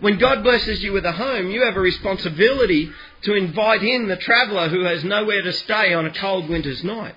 When 0.00 0.18
God 0.18 0.42
blesses 0.42 0.82
you 0.82 0.92
with 0.92 1.06
a 1.06 1.12
home, 1.12 1.50
you 1.50 1.62
have 1.62 1.76
a 1.76 1.80
responsibility 1.80 2.90
to 3.22 3.34
invite 3.34 3.82
in 3.82 4.08
the 4.08 4.16
traveller 4.16 4.68
who 4.68 4.82
has 4.84 5.02
nowhere 5.04 5.42
to 5.42 5.52
stay 5.52 5.94
on 5.94 6.04
a 6.04 6.12
cold 6.12 6.48
winter's 6.48 6.84
night. 6.84 7.14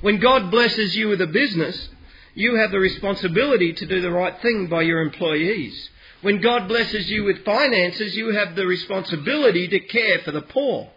When 0.00 0.18
God 0.18 0.50
blesses 0.50 0.96
you 0.96 1.08
with 1.08 1.20
a 1.20 1.28
business, 1.28 1.88
you 2.34 2.56
have 2.56 2.72
the 2.72 2.80
responsibility 2.80 3.72
to 3.74 3.86
do 3.86 4.00
the 4.00 4.10
right 4.10 4.36
thing 4.40 4.66
by 4.66 4.82
your 4.82 5.00
employees. 5.00 5.90
When 6.22 6.40
God 6.40 6.66
blesses 6.68 7.10
you 7.10 7.24
with 7.24 7.44
finances, 7.44 8.16
you 8.16 8.34
have 8.34 8.56
the 8.56 8.66
responsibility 8.66 9.68
to 9.68 9.80
care 9.80 10.20
for 10.20 10.32
the 10.32 10.42
poor. 10.42 10.90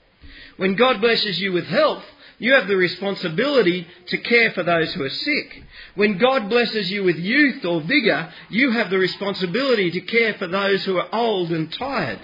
When 0.58 0.76
God 0.76 1.02
blesses 1.02 1.40
you 1.40 1.52
with 1.52 1.66
health, 1.66 2.04
you 2.38 2.54
have 2.54 2.68
the 2.68 2.76
responsibility 2.76 3.88
to 4.08 4.18
care 4.18 4.52
for 4.52 4.64
those 4.64 4.94
who 4.94 5.04
are 5.04 5.10
sick. 5.10 5.64
When 5.96 6.18
God 6.18 6.50
blesses 6.50 6.92
you 6.92 7.04
with 7.04 7.18
youth 7.18 7.64
or 7.64 7.82
vigour, 7.82 8.34
you 8.50 8.72
have 8.72 8.90
the 8.90 8.98
responsibility 8.98 9.92
to 9.92 10.02
care 10.02 10.34
for 10.34 10.48
those 10.48 10.84
who 10.84 10.98
are 10.98 11.14
old 11.14 11.52
and 11.52 11.72
tired. 11.72 12.20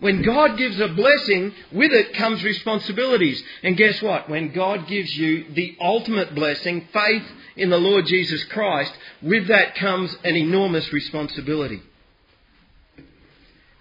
When 0.00 0.22
God 0.22 0.58
gives 0.58 0.80
a 0.80 0.88
blessing, 0.88 1.54
with 1.72 1.92
it 1.92 2.14
comes 2.14 2.42
responsibilities. 2.42 3.42
And 3.62 3.76
guess 3.76 4.02
what? 4.02 4.28
When 4.28 4.52
God 4.52 4.88
gives 4.88 5.16
you 5.16 5.46
the 5.54 5.76
ultimate 5.80 6.34
blessing, 6.34 6.88
faith 6.92 7.24
in 7.56 7.70
the 7.70 7.78
Lord 7.78 8.06
Jesus 8.06 8.42
Christ, 8.44 8.92
with 9.22 9.46
that 9.48 9.76
comes 9.76 10.14
an 10.24 10.36
enormous 10.36 10.92
responsibility. 10.92 11.80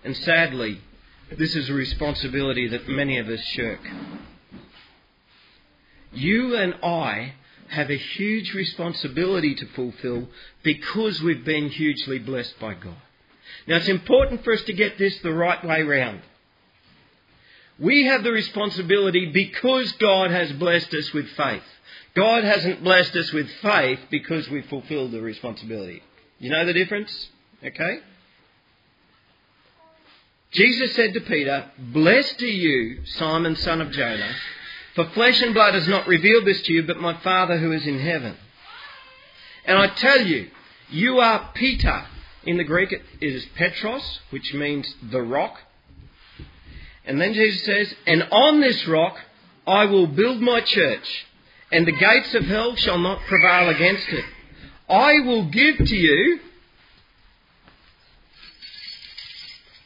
And 0.03 0.15
sadly, 0.17 0.79
this 1.37 1.55
is 1.55 1.69
a 1.69 1.73
responsibility 1.73 2.67
that 2.67 2.87
many 2.87 3.17
of 3.17 3.27
us 3.27 3.41
shirk. 3.41 3.79
You 6.13 6.55
and 6.55 6.75
I 6.83 7.33
have 7.69 7.89
a 7.89 7.97
huge 7.97 8.53
responsibility 8.53 9.55
to 9.55 9.65
fulfill 9.67 10.27
because 10.61 11.21
we've 11.21 11.43
been 11.43 11.69
hugely 11.69 12.19
blessed 12.19 12.59
by 12.59 12.75
God. 12.75 12.95
Now, 13.67 13.77
it's 13.77 13.87
important 13.87 14.43
for 14.43 14.53
us 14.53 14.61
to 14.63 14.73
get 14.73 14.97
this 14.97 15.17
the 15.19 15.33
right 15.33 15.63
way 15.65 15.81
round. 15.81 16.21
We 17.79 18.05
have 18.05 18.23
the 18.23 18.31
responsibility 18.31 19.27
because 19.27 19.91
God 19.93 20.29
has 20.31 20.51
blessed 20.53 20.93
us 20.93 21.11
with 21.13 21.27
faith. 21.29 21.63
God 22.15 22.43
hasn't 22.43 22.83
blessed 22.83 23.15
us 23.15 23.31
with 23.31 23.49
faith 23.61 23.99
because 24.11 24.47
we've 24.49 24.65
fulfilled 24.67 25.11
the 25.11 25.21
responsibility. 25.21 26.03
You 26.37 26.51
know 26.51 26.65
the 26.65 26.73
difference? 26.73 27.29
Okay? 27.65 27.99
Jesus 30.51 30.95
said 30.95 31.15
to 31.15 31.21
Peter, 31.21 31.71
Blessed 31.79 32.41
are 32.43 32.45
you, 32.45 33.03
Simon, 33.05 33.55
son 33.55 33.81
of 33.81 33.89
Jonah 33.91 34.35
for 34.95 35.09
flesh 35.09 35.41
and 35.41 35.53
blood 35.53 35.73
has 35.73 35.87
not 35.87 36.07
revealed 36.07 36.45
this 36.45 36.61
to 36.63 36.73
you, 36.73 36.83
but 36.83 36.97
my 36.97 37.19
Father 37.21 37.57
who 37.57 37.71
is 37.71 37.85
in 37.85 37.99
heaven. 37.99 38.37
And 39.65 39.77
I 39.77 39.87
tell 39.87 40.25
you, 40.25 40.49
you 40.89 41.19
are 41.19 41.51
Peter. 41.53 42.05
In 42.45 42.57
the 42.57 42.63
Greek, 42.63 42.91
it 42.91 43.03
is 43.21 43.45
Petros, 43.55 44.19
which 44.29 44.53
means 44.53 44.93
the 45.11 45.21
rock. 45.21 45.57
And 47.05 47.19
then 47.19 47.33
Jesus 47.33 47.63
says, 47.63 47.95
And 48.05 48.23
on 48.31 48.59
this 48.59 48.85
rock 48.87 49.17
I 49.65 49.85
will 49.85 50.07
build 50.07 50.41
my 50.41 50.61
church, 50.61 51.25
and 51.71 51.87
the 51.87 51.93
gates 51.93 52.33
of 52.35 52.45
hell 52.45 52.75
shall 52.75 52.97
not 52.97 53.21
prevail 53.27 53.69
against 53.69 54.07
it. 54.09 54.25
I 54.89 55.19
will 55.21 55.45
give 55.45 55.77
to 55.77 55.95
you 55.95 56.39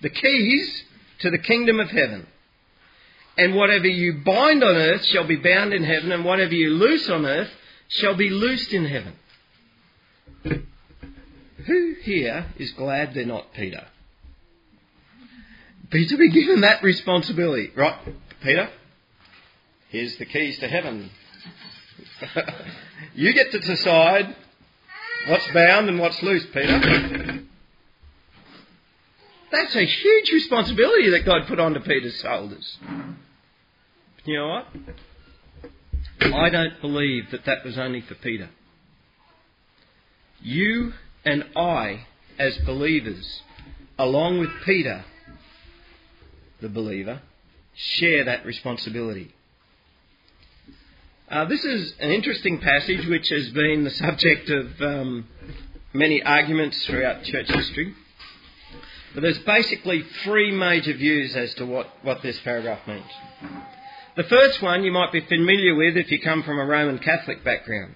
the 0.02 0.10
keys 0.10 0.84
to 1.20 1.30
the 1.30 1.38
kingdom 1.38 1.80
of 1.80 1.90
heaven. 1.90 2.28
And 3.38 3.56
whatever 3.56 3.88
you 3.88 4.22
bind 4.26 4.64
on 4.64 4.76
earth 4.76 5.06
shall 5.06 5.28
be 5.28 5.36
bound 5.36 5.74
in 5.74 5.84
heaven, 5.84 6.12
and 6.12 6.26
whatever 6.26 6.54
you 6.54 6.72
loose 6.72 7.08
on 7.10 7.26
earth 7.26 7.52
shall 7.88 8.16
be 8.16 8.30
loosed 8.30 8.74
in 8.74 8.86
heaven. 8.86 9.14
Who 11.66 11.96
here 12.02 12.48
is 12.58 12.72
glad 12.72 13.14
they're 13.14 13.26
not 13.26 13.54
Peter? 13.54 13.86
Peter 15.90 16.18
be 16.18 16.32
given 16.32 16.62
that 16.62 16.82
responsibility. 16.82 17.72
Right, 17.76 17.98
Peter, 18.42 18.70
here's 19.90 20.18
the 20.18 20.26
keys 20.26 20.58
to 20.60 20.68
heaven. 20.68 21.10
you 23.16 23.34
get 23.34 23.52
to 23.52 23.60
decide 23.60 24.36
what's 25.28 25.48
bound 25.54 25.90
and 25.90 26.00
what's 26.00 26.22
loose, 26.24 26.46
Peter. 26.54 27.44
That's 29.52 29.76
a 29.76 29.86
huge 29.86 30.32
responsibility 30.32 31.10
that 31.12 31.26
God 31.26 31.48
put 31.48 31.60
onto 31.60 31.80
Peter's 31.80 32.20
shoulders. 32.20 32.78
You 34.28 34.36
know 34.36 34.48
what? 34.50 34.68
I 36.34 36.50
don't 36.50 36.82
believe 36.82 37.32
that 37.32 37.46
that 37.46 37.64
was 37.64 37.78
only 37.78 38.02
for 38.02 38.14
Peter. 38.16 38.50
You 40.42 40.92
and 41.24 41.46
I, 41.56 42.08
as 42.38 42.58
believers, 42.66 43.42
along 43.98 44.40
with 44.40 44.50
Peter, 44.66 45.06
the 46.60 46.68
believer, 46.68 47.22
share 47.74 48.26
that 48.26 48.46
responsibility. 48.46 49.34
Uh, 51.32 51.46
this 51.46 51.64
is 51.64 51.94
an 52.02 52.12
interesting 52.12 52.60
passage 52.60 53.08
which 53.08 53.30
has 53.30 53.50
been 53.52 53.86
the 53.86 53.92
subject 53.92 54.50
of 54.50 54.82
um, 54.82 55.26
many 55.94 56.22
arguments 56.22 56.86
throughout 56.86 57.24
church 57.24 57.50
history. 57.50 57.94
But 59.14 59.22
there's 59.22 59.40
basically 59.40 60.04
three 60.26 60.52
major 60.52 60.94
views 60.94 61.34
as 61.38 61.54
to 61.56 61.66
what, 61.66 61.88
what 62.02 62.22
this 62.22 62.38
paragraph 62.42 62.86
means. 62.86 63.06
The 64.18 64.24
first 64.24 64.64
one 64.64 64.84
you 64.84 64.92
might 64.92 65.12
be 65.12 65.22
familiar 65.22 65.76
with 65.76 65.96
if 65.96 66.12
you 66.12 66.20
come 66.20 66.42
from 66.42 66.58
a 66.58 66.66
Roman 66.66 66.98
Catholic 66.98 67.44
background, 67.44 67.94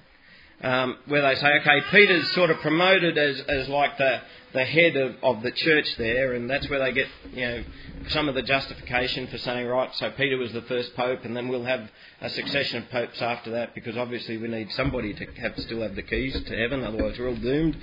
um, 0.61 0.97
where 1.07 1.23
they 1.23 1.33
say, 1.33 1.47
okay, 1.61 1.81
Peter's 1.89 2.31
sort 2.33 2.51
of 2.51 2.59
promoted 2.59 3.17
as, 3.17 3.39
as 3.49 3.67
like 3.67 3.97
the, 3.97 4.21
the 4.53 4.63
head 4.63 4.95
of, 4.97 5.15
of 5.23 5.41
the 5.41 5.49
church 5.49 5.95
there, 5.97 6.33
and 6.33 6.47
that's 6.47 6.69
where 6.69 6.77
they 6.77 6.91
get, 6.91 7.07
you 7.33 7.41
know, 7.41 7.63
some 8.09 8.29
of 8.29 8.35
the 8.35 8.43
justification 8.43 9.25
for 9.29 9.39
saying, 9.39 9.65
right, 9.65 9.89
so 9.95 10.11
Peter 10.11 10.37
was 10.37 10.53
the 10.53 10.61
first 10.61 10.95
pope, 10.95 11.25
and 11.25 11.35
then 11.35 11.47
we'll 11.47 11.65
have 11.65 11.89
a 12.21 12.29
succession 12.29 12.83
of 12.83 12.89
popes 12.91 13.19
after 13.19 13.49
that, 13.49 13.73
because 13.73 13.97
obviously 13.97 14.37
we 14.37 14.47
need 14.47 14.71
somebody 14.73 15.15
to 15.15 15.25
have, 15.41 15.57
still 15.57 15.81
have 15.81 15.95
the 15.95 16.03
keys 16.03 16.39
to 16.39 16.55
heaven, 16.55 16.83
otherwise 16.83 17.17
we're 17.17 17.29
all 17.29 17.35
doomed. 17.35 17.75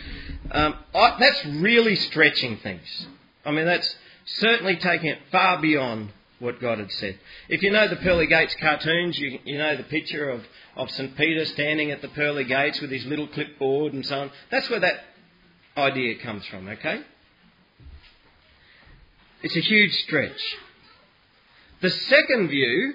Um, 0.53 0.77
I, 0.95 1.17
that's 1.19 1.45
really 1.57 1.97
stretching 1.97 2.59
things. 2.59 3.09
I 3.45 3.51
mean, 3.51 3.67
that's 3.67 3.97
certainly 4.27 4.77
taking 4.77 5.09
it 5.09 5.19
far 5.33 5.61
beyond 5.61 6.13
what 6.39 6.61
God 6.61 6.79
had 6.79 6.93
said. 6.93 7.19
If 7.49 7.63
you 7.63 7.71
know 7.71 7.89
the 7.89 7.97
Pearly 7.97 8.27
Gates 8.27 8.55
cartoons, 8.61 9.19
you, 9.19 9.39
you 9.45 9.59
know 9.59 9.77
the 9.77 9.83
picture 9.85 10.31
of, 10.31 10.43
of 10.77 10.91
St. 10.91 11.17
Peter 11.17 11.45
standing 11.47 11.91
at 11.91 12.03
the 12.03 12.09
Pearly 12.09 12.45
Gates 12.45 12.81
with 12.81 12.91
his 12.91 13.05
little 13.07 13.27
clipboard 13.27 13.93
and 13.93 14.07
so 14.07 14.21
on. 14.21 14.31
That's 14.51 14.71
where 14.71 14.81
that 14.81 15.05
idea 15.77 16.19
comes 16.19 16.45
from, 16.47 16.69
okay? 16.69 17.03
It's 19.43 19.57
a 19.57 19.61
huge 19.61 19.93
stretch. 20.03 20.57
The 21.81 21.91
second 21.91 22.49
view, 22.49 22.95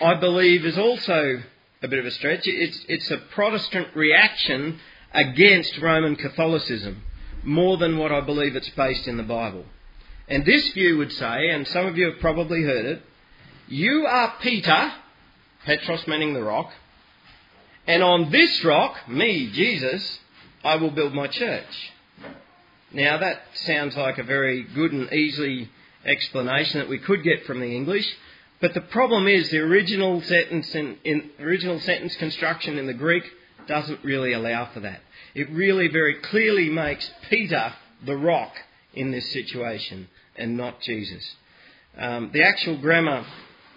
I 0.00 0.14
believe, 0.14 0.64
is 0.64 0.78
also 0.78 1.42
a 1.82 1.88
bit 1.88 1.98
of 1.98 2.06
a 2.06 2.10
stretch. 2.10 2.46
It's, 2.46 2.84
it's 2.88 3.10
a 3.10 3.16
Protestant 3.16 3.88
reaction 3.94 4.78
against 5.12 5.76
Roman 5.78 6.14
Catholicism 6.16 7.02
more 7.42 7.78
than 7.78 7.98
what 7.98 8.12
I 8.12 8.20
believe 8.20 8.54
it's 8.54 8.70
based 8.70 9.08
in 9.08 9.16
the 9.16 9.22
Bible. 9.22 9.64
And 10.30 10.44
this 10.44 10.70
view 10.70 10.96
would 10.98 11.12
say, 11.12 11.50
and 11.50 11.66
some 11.66 11.86
of 11.86 11.98
you 11.98 12.12
have 12.12 12.20
probably 12.20 12.62
heard 12.62 12.84
it, 12.86 13.02
you 13.66 14.06
are 14.06 14.34
Peter, 14.40 14.92
Petros 15.66 16.06
meaning 16.06 16.34
the 16.34 16.42
rock, 16.42 16.70
and 17.84 18.00
on 18.00 18.30
this 18.30 18.64
rock, 18.64 19.08
me, 19.08 19.50
Jesus, 19.50 20.20
I 20.62 20.76
will 20.76 20.92
build 20.92 21.14
my 21.14 21.26
church. 21.26 21.92
Now 22.92 23.18
that 23.18 23.42
sounds 23.54 23.96
like 23.96 24.18
a 24.18 24.22
very 24.22 24.62
good 24.62 24.92
and 24.92 25.12
easy 25.12 25.68
explanation 26.04 26.78
that 26.78 26.88
we 26.88 26.98
could 26.98 27.24
get 27.24 27.44
from 27.44 27.58
the 27.58 27.74
English, 27.74 28.08
but 28.60 28.72
the 28.72 28.80
problem 28.82 29.26
is 29.26 29.50
the 29.50 29.58
original 29.58 30.22
sentence 30.22 30.72
in, 30.76 30.98
in 31.02 31.30
original 31.40 31.80
sentence 31.80 32.14
construction 32.16 32.78
in 32.78 32.86
the 32.86 32.94
Greek 32.94 33.24
doesn't 33.66 34.04
really 34.04 34.32
allow 34.32 34.66
for 34.66 34.80
that. 34.80 35.00
It 35.34 35.50
really 35.50 35.88
very 35.88 36.14
clearly 36.14 36.70
makes 36.70 37.10
Peter 37.28 37.72
the 38.06 38.16
rock 38.16 38.54
in 38.94 39.10
this 39.10 39.32
situation 39.32 40.08
and 40.40 40.56
not 40.56 40.80
Jesus. 40.80 41.34
Um, 41.96 42.30
the 42.32 42.42
actual 42.42 42.78
grammar 42.78 43.24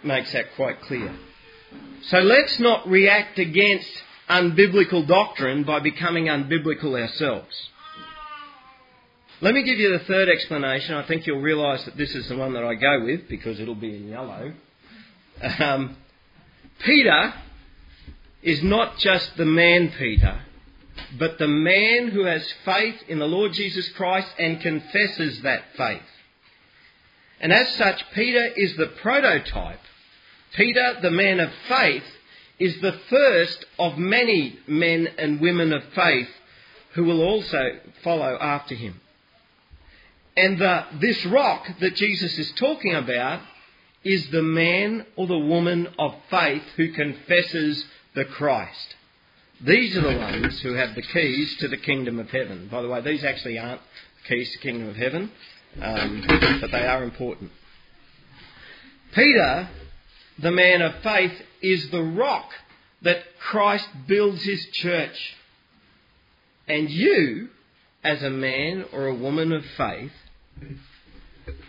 makes 0.03 0.31
that 0.33 0.55
quite 0.55 0.81
clear. 0.81 1.13
So 2.03 2.19
let's 2.19 2.59
not 2.59 2.87
react 2.87 3.39
against 3.39 3.89
unbiblical 4.29 5.07
doctrine 5.07 5.63
by 5.63 5.79
becoming 5.79 6.25
unbiblical 6.25 6.99
ourselves. 6.99 7.69
Let 9.41 9.53
me 9.53 9.63
give 9.63 9.77
you 9.77 9.91
the 9.97 10.05
third 10.05 10.29
explanation. 10.29 10.95
I 10.95 11.03
think 11.03 11.27
you'll 11.27 11.41
realise 11.41 11.83
that 11.85 11.97
this 11.97 12.15
is 12.15 12.29
the 12.29 12.37
one 12.37 12.53
that 12.53 12.63
I 12.63 12.75
go 12.75 13.03
with 13.03 13.27
because 13.27 13.59
it'll 13.59 13.75
be 13.75 13.95
in 13.95 14.07
yellow. 14.07 14.53
Um, 15.59 15.97
Peter 16.79 17.33
is 18.41 18.63
not 18.63 18.97
just 18.99 19.35
the 19.35 19.45
man 19.45 19.91
Peter, 19.97 20.39
but 21.17 21.37
the 21.39 21.47
man 21.47 22.09
who 22.09 22.25
has 22.25 22.45
faith 22.63 23.01
in 23.07 23.19
the 23.19 23.27
Lord 23.27 23.53
Jesus 23.53 23.89
Christ 23.89 24.29
and 24.39 24.61
confesses 24.61 25.41
that 25.41 25.63
faith. 25.75 26.01
And 27.43 27.51
as 27.51 27.75
such, 27.75 28.01
Peter 28.13 28.45
is 28.55 28.77
the 28.77 28.87
prototype. 28.87 29.81
Peter, 30.55 30.99
the 31.01 31.11
man 31.11 31.41
of 31.41 31.51
faith, 31.67 32.05
is 32.57 32.79
the 32.79 32.97
first 33.09 33.65
of 33.77 33.97
many 33.97 34.57
men 34.65 35.09
and 35.17 35.41
women 35.41 35.73
of 35.73 35.83
faith 35.93 36.29
who 36.93 37.03
will 37.03 37.21
also 37.21 37.79
follow 38.01 38.37
after 38.39 38.75
him. 38.75 39.01
And 40.37 40.57
the, 40.57 40.85
this 41.01 41.25
rock 41.25 41.67
that 41.81 41.95
Jesus 41.95 42.37
is 42.39 42.49
talking 42.53 42.95
about 42.95 43.41
is 44.05 44.25
the 44.27 44.41
man 44.41 45.05
or 45.17 45.27
the 45.27 45.37
woman 45.37 45.89
of 45.99 46.15
faith 46.29 46.63
who 46.77 46.93
confesses 46.93 47.85
the 48.15 48.23
Christ. 48.23 48.95
These 49.59 49.97
are 49.97 50.01
the 50.01 50.17
ones 50.17 50.61
who 50.61 50.75
have 50.75 50.95
the 50.95 51.01
keys 51.01 51.57
to 51.57 51.67
the 51.67 51.77
kingdom 51.77 52.19
of 52.19 52.29
heaven. 52.29 52.69
By 52.71 52.81
the 52.81 52.87
way, 52.87 53.01
these 53.01 53.25
actually 53.25 53.59
aren't 53.59 53.81
keys 54.29 54.49
to 54.53 54.59
the 54.59 54.63
kingdom 54.63 54.87
of 54.87 54.95
heaven, 54.95 55.29
um, 55.81 56.23
but 56.61 56.71
they 56.71 56.85
are 56.85 57.03
important. 57.03 57.51
Peter, 59.13 59.69
the 60.39 60.51
man 60.51 60.81
of 60.81 60.95
faith, 61.03 61.33
is 61.61 61.89
the 61.91 62.01
rock 62.01 62.49
that 63.01 63.17
Christ 63.39 63.87
builds 64.07 64.43
his 64.43 64.65
church. 64.73 65.35
And 66.67 66.89
you, 66.89 67.49
as 68.03 68.23
a 68.23 68.29
man 68.29 68.85
or 68.93 69.07
a 69.07 69.15
woman 69.15 69.51
of 69.51 69.63
faith, 69.77 70.11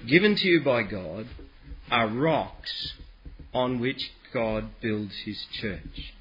given 0.07 0.37
to 0.37 0.47
you 0.47 0.62
by 0.62 0.83
God, 0.83 1.27
are 1.90 2.09
rocks 2.09 2.93
on 3.53 3.81
which 3.81 4.11
God 4.33 4.71
builds 4.81 5.14
his 5.25 5.45
church. 5.61 6.14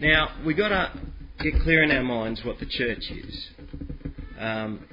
Now, 0.00 0.30
we've 0.46 0.56
got 0.56 0.68
to 0.68 0.92
get 1.40 1.60
clear 1.62 1.82
in 1.82 1.90
our 1.90 2.02
minds 2.02 2.44
what 2.44 2.58
the 2.58 2.66
church 2.66 3.10
is. 3.10 3.48
Um, 4.38 4.86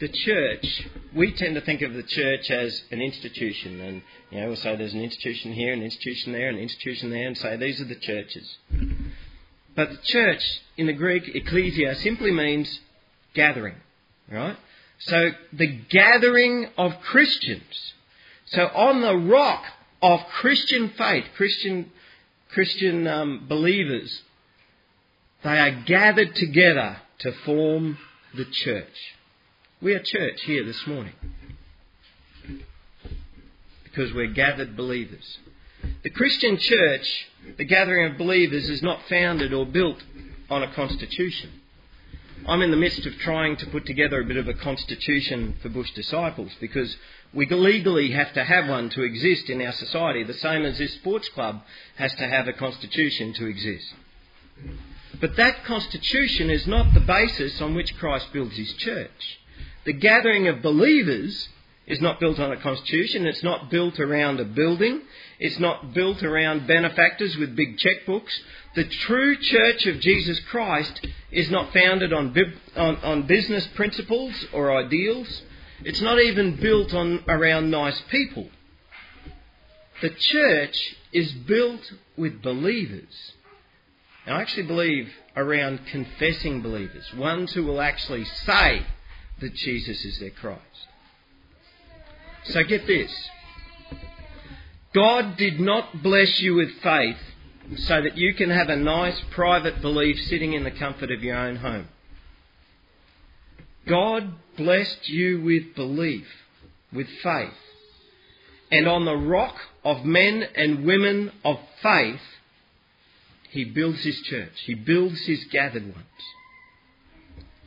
the 0.00 0.08
church, 0.08 0.88
we 1.14 1.32
tend 1.32 1.54
to 1.54 1.60
think 1.60 1.82
of 1.82 1.94
the 1.94 2.02
church 2.02 2.50
as 2.50 2.82
an 2.90 3.00
institution, 3.00 3.80
and 3.80 4.02
you 4.30 4.40
know, 4.40 4.48
we'll 4.48 4.56
say 4.56 4.74
there's 4.76 4.94
an 4.94 5.02
institution 5.02 5.52
here, 5.52 5.72
an 5.72 5.82
institution 5.82 6.32
there, 6.32 6.48
an 6.48 6.58
institution 6.58 7.10
there, 7.10 7.26
and 7.26 7.38
say 7.38 7.56
these 7.56 7.80
are 7.80 7.84
the 7.84 7.94
churches. 7.94 8.56
But 9.76 9.90
the 9.90 9.98
church 10.02 10.42
in 10.76 10.86
the 10.86 10.92
Greek, 10.92 11.34
ecclesia, 11.34 11.94
simply 11.96 12.32
means 12.32 12.80
gathering, 13.34 13.76
right? 14.30 14.56
So 14.98 15.30
the 15.52 15.66
gathering 15.66 16.68
of 16.76 17.00
Christians. 17.00 17.92
So 18.46 18.66
on 18.66 19.00
the 19.00 19.16
rock 19.16 19.64
of 20.02 20.20
Christian 20.28 20.90
faith, 20.90 21.24
Christian 21.36 21.90
Christian 22.50 23.06
um, 23.08 23.46
believers, 23.48 24.22
they 25.42 25.58
are 25.58 25.82
gathered 25.86 26.34
together 26.36 26.98
to 27.18 27.32
form 27.44 27.98
the 28.36 28.44
church. 28.44 29.14
We 29.84 29.92
are 29.92 30.00
church 30.00 30.40
here 30.46 30.64
this 30.64 30.86
morning 30.86 31.12
because 33.82 34.14
we're 34.14 34.32
gathered 34.32 34.78
believers. 34.78 35.38
The 36.02 36.08
Christian 36.08 36.56
church, 36.56 37.26
the 37.58 37.66
gathering 37.66 38.10
of 38.10 38.16
believers, 38.16 38.70
is 38.70 38.80
not 38.80 39.06
founded 39.10 39.52
or 39.52 39.66
built 39.66 40.02
on 40.48 40.62
a 40.62 40.72
constitution. 40.72 41.50
I'm 42.48 42.62
in 42.62 42.70
the 42.70 42.78
midst 42.78 43.04
of 43.04 43.18
trying 43.18 43.58
to 43.58 43.66
put 43.66 43.84
together 43.84 44.22
a 44.22 44.24
bit 44.24 44.38
of 44.38 44.48
a 44.48 44.54
constitution 44.54 45.58
for 45.60 45.68
Bush 45.68 45.90
disciples 45.90 46.52
because 46.62 46.96
we 47.34 47.44
legally 47.44 48.10
have 48.12 48.32
to 48.32 48.42
have 48.42 48.66
one 48.66 48.88
to 48.88 49.02
exist 49.02 49.50
in 49.50 49.60
our 49.60 49.72
society, 49.72 50.24
the 50.24 50.32
same 50.32 50.64
as 50.64 50.78
this 50.78 50.94
sports 50.94 51.28
club 51.28 51.60
has 51.96 52.14
to 52.14 52.26
have 52.26 52.48
a 52.48 52.54
constitution 52.54 53.34
to 53.34 53.44
exist. 53.44 53.92
But 55.20 55.36
that 55.36 55.66
constitution 55.66 56.48
is 56.48 56.66
not 56.66 56.94
the 56.94 57.00
basis 57.00 57.60
on 57.60 57.74
which 57.74 57.98
Christ 57.98 58.32
builds 58.32 58.56
his 58.56 58.72
church. 58.72 59.40
The 59.84 59.92
gathering 59.92 60.48
of 60.48 60.62
believers 60.62 61.48
is 61.86 62.00
not 62.00 62.18
built 62.18 62.38
on 62.38 62.50
a 62.50 62.56
constitution, 62.56 63.26
it's 63.26 63.42
not 63.42 63.70
built 63.70 64.00
around 64.00 64.40
a 64.40 64.44
building, 64.44 65.02
it's 65.38 65.58
not 65.58 65.92
built 65.92 66.22
around 66.22 66.66
benefactors 66.66 67.36
with 67.36 67.54
big 67.54 67.78
checkbooks. 67.78 68.32
The 68.74 68.84
true 68.84 69.36
church 69.36 69.86
of 69.86 70.00
Jesus 70.00 70.40
Christ 70.40 71.06
is 71.30 71.50
not 71.50 71.72
founded 71.72 72.12
on, 72.12 72.34
on, 72.76 72.96
on 72.96 73.26
business 73.26 73.66
principles 73.74 74.46
or 74.52 74.74
ideals. 74.74 75.42
It's 75.84 76.00
not 76.00 76.18
even 76.20 76.56
built 76.56 76.94
on 76.94 77.22
around 77.28 77.70
nice 77.70 78.00
people. 78.10 78.48
The 80.00 80.10
church 80.10 80.96
is 81.12 81.30
built 81.32 81.92
with 82.16 82.40
believers 82.40 83.34
and 84.26 84.34
I 84.34 84.40
actually 84.40 84.64
believe 84.64 85.12
around 85.36 85.86
confessing 85.86 86.62
believers, 86.62 87.12
ones 87.14 87.52
who 87.52 87.64
will 87.64 87.80
actually 87.80 88.24
say 88.24 88.86
that 89.40 89.54
Jesus 89.54 90.04
is 90.04 90.18
their 90.18 90.30
Christ. 90.30 90.60
So 92.44 92.62
get 92.62 92.86
this 92.86 93.10
God 94.94 95.36
did 95.36 95.58
not 95.58 96.02
bless 96.02 96.40
you 96.40 96.54
with 96.54 96.70
faith 96.82 97.16
so 97.78 98.02
that 98.02 98.16
you 98.16 98.34
can 98.34 98.50
have 98.50 98.68
a 98.68 98.76
nice 98.76 99.20
private 99.32 99.80
belief 99.80 100.20
sitting 100.26 100.52
in 100.52 100.64
the 100.64 100.70
comfort 100.70 101.10
of 101.10 101.22
your 101.22 101.36
own 101.36 101.56
home. 101.56 101.88
God 103.88 104.34
blessed 104.56 105.08
you 105.08 105.42
with 105.42 105.74
belief, 105.74 106.26
with 106.92 107.08
faith. 107.22 107.50
And 108.70 108.86
on 108.88 109.04
the 109.04 109.16
rock 109.16 109.56
of 109.84 110.04
men 110.04 110.42
and 110.54 110.84
women 110.84 111.32
of 111.44 111.58
faith, 111.82 112.20
he 113.50 113.64
builds 113.64 114.02
his 114.02 114.20
church. 114.22 114.52
He 114.64 114.74
builds 114.74 115.20
his 115.26 115.44
gathered 115.50 115.84
ones. 115.84 115.96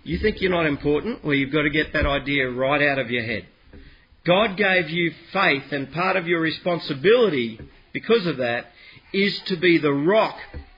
You 0.07 0.19
think 0.19 0.39
you're 0.39 0.51
not 0.51 0.65
important? 0.65 1.21
Well, 1.21 1.33
you've 1.33 1.51
got 1.51 1.63
to 1.63 1.69
get 1.69 1.91
that 1.91 2.05
idea 2.05 2.49
right 2.49 2.81
out 2.81 2.97
of 2.97 3.11
your 3.11 3.23
head. 3.23 3.45
God 4.25 4.55
gave 4.55 4.89
you 4.89 5.11
faith, 5.33 5.69
and 5.71 5.91
part 5.91 6.15
of 6.15 6.25
your 6.25 6.39
responsibility 6.39 7.59
because 7.91 8.25
of 8.25 8.37
that 8.37 8.67
is 9.11 9.37
to 9.47 9.57
be 9.57 9.79
the 9.79 9.91
rock 9.91 10.37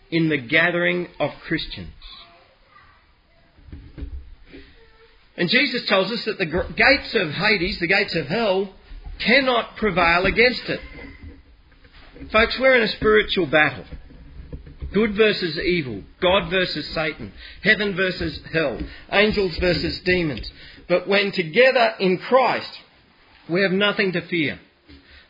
in 0.09 0.29
the 0.29 0.37
gathering 0.37 1.09
of 1.19 1.31
Christians. 1.45 1.91
And 5.37 5.47
Jesus 5.47 5.85
tells 5.85 6.11
us 6.11 6.25
that 6.25 6.39
the 6.39 6.47
gates 6.75 7.13
of 7.13 7.29
Hades, 7.29 7.79
the 7.79 7.87
gates 7.87 8.15
of 8.15 8.25
hell, 8.25 8.73
cannot 9.19 9.75
prevail 9.75 10.25
against 10.25 10.67
it. 10.69 10.81
Folks, 12.31 12.57
we're 12.57 12.75
in 12.75 12.81
a 12.81 12.87
spiritual 12.87 13.45
battle. 13.45 13.85
Good 14.93 15.13
versus 15.15 15.57
evil, 15.57 16.03
God 16.19 16.49
versus 16.49 16.87
Satan, 16.89 17.31
heaven 17.61 17.95
versus 17.95 18.39
hell, 18.51 18.79
angels 19.11 19.55
versus 19.57 19.99
demons. 19.99 20.51
But 20.87 21.07
when 21.07 21.31
together 21.31 21.93
in 21.99 22.17
Christ, 22.17 22.71
we 23.47 23.61
have 23.61 23.71
nothing 23.71 24.13
to 24.13 24.21
fear. 24.21 24.59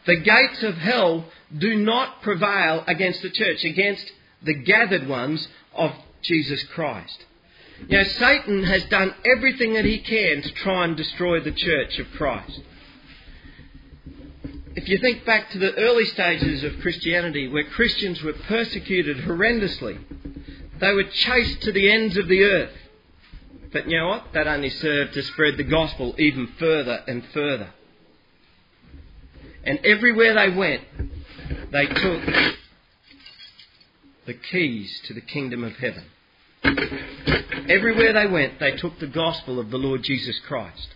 The 0.06 0.18
gates 0.18 0.64
of 0.64 0.76
hell 0.78 1.26
do 1.58 1.76
not 1.76 2.22
prevail 2.22 2.84
against 2.88 3.22
the 3.22 3.30
church, 3.30 3.64
against 3.66 4.12
the 4.42 4.54
gathered 4.54 5.08
ones 5.08 5.48
of 5.74 5.92
Jesus 6.22 6.64
Christ. 6.64 7.26
You 7.88 7.98
know, 7.98 8.04
Satan 8.04 8.64
has 8.64 8.84
done 8.86 9.14
everything 9.26 9.74
that 9.74 9.86
he 9.86 10.00
can 10.00 10.42
to 10.42 10.52
try 10.54 10.86
and 10.86 10.98
destroy 10.98 11.40
the 11.40 11.52
church 11.52 12.00
of 12.00 12.12
Christ. 12.12 12.62
If 14.76 14.88
you 14.88 15.00
think 15.00 15.26
back 15.26 15.50
to 15.52 15.58
the 15.58 15.74
early 15.76 16.06
stages 16.06 16.64
of 16.64 16.80
Christianity 16.82 17.48
where 17.48 17.64
Christians 17.64 18.22
were 18.22 18.34
persecuted 18.34 19.18
horrendously, 19.18 20.00
they 20.80 20.94
were 20.94 21.04
chased 21.04 21.62
to 21.64 21.72
the 21.72 21.92
ends 21.92 22.18
of 22.18 22.28
the 22.28 22.44
earth. 22.44 22.72
But 23.72 23.90
you 23.90 23.98
know 23.98 24.08
what? 24.08 24.34
That 24.34 24.48
only 24.48 24.70
served 24.70 25.14
to 25.14 25.24
spread 25.24 25.58
the 25.58 25.64
gospel 25.64 26.16
even 26.18 26.48
further 26.60 27.04
and 27.08 27.26
further. 27.34 27.72
And 29.64 29.80
everywhere 29.84 30.36
they 30.36 30.50
went, 30.56 30.84
they 31.72 31.86
took 31.86 32.22
the 34.26 34.34
keys 34.34 35.02
to 35.08 35.14
the 35.14 35.22
kingdom 35.22 35.64
of 35.64 35.74
heaven. 35.74 36.06
Everywhere 37.68 38.14
they 38.14 38.28
went, 38.28 38.60
they 38.60 38.76
took 38.78 39.00
the 39.00 39.08
gospel 39.08 39.60
of 39.60 39.72
the 39.72 39.78
Lord 39.78 40.04
Jesus 40.04 40.40
Christ. 40.48 40.90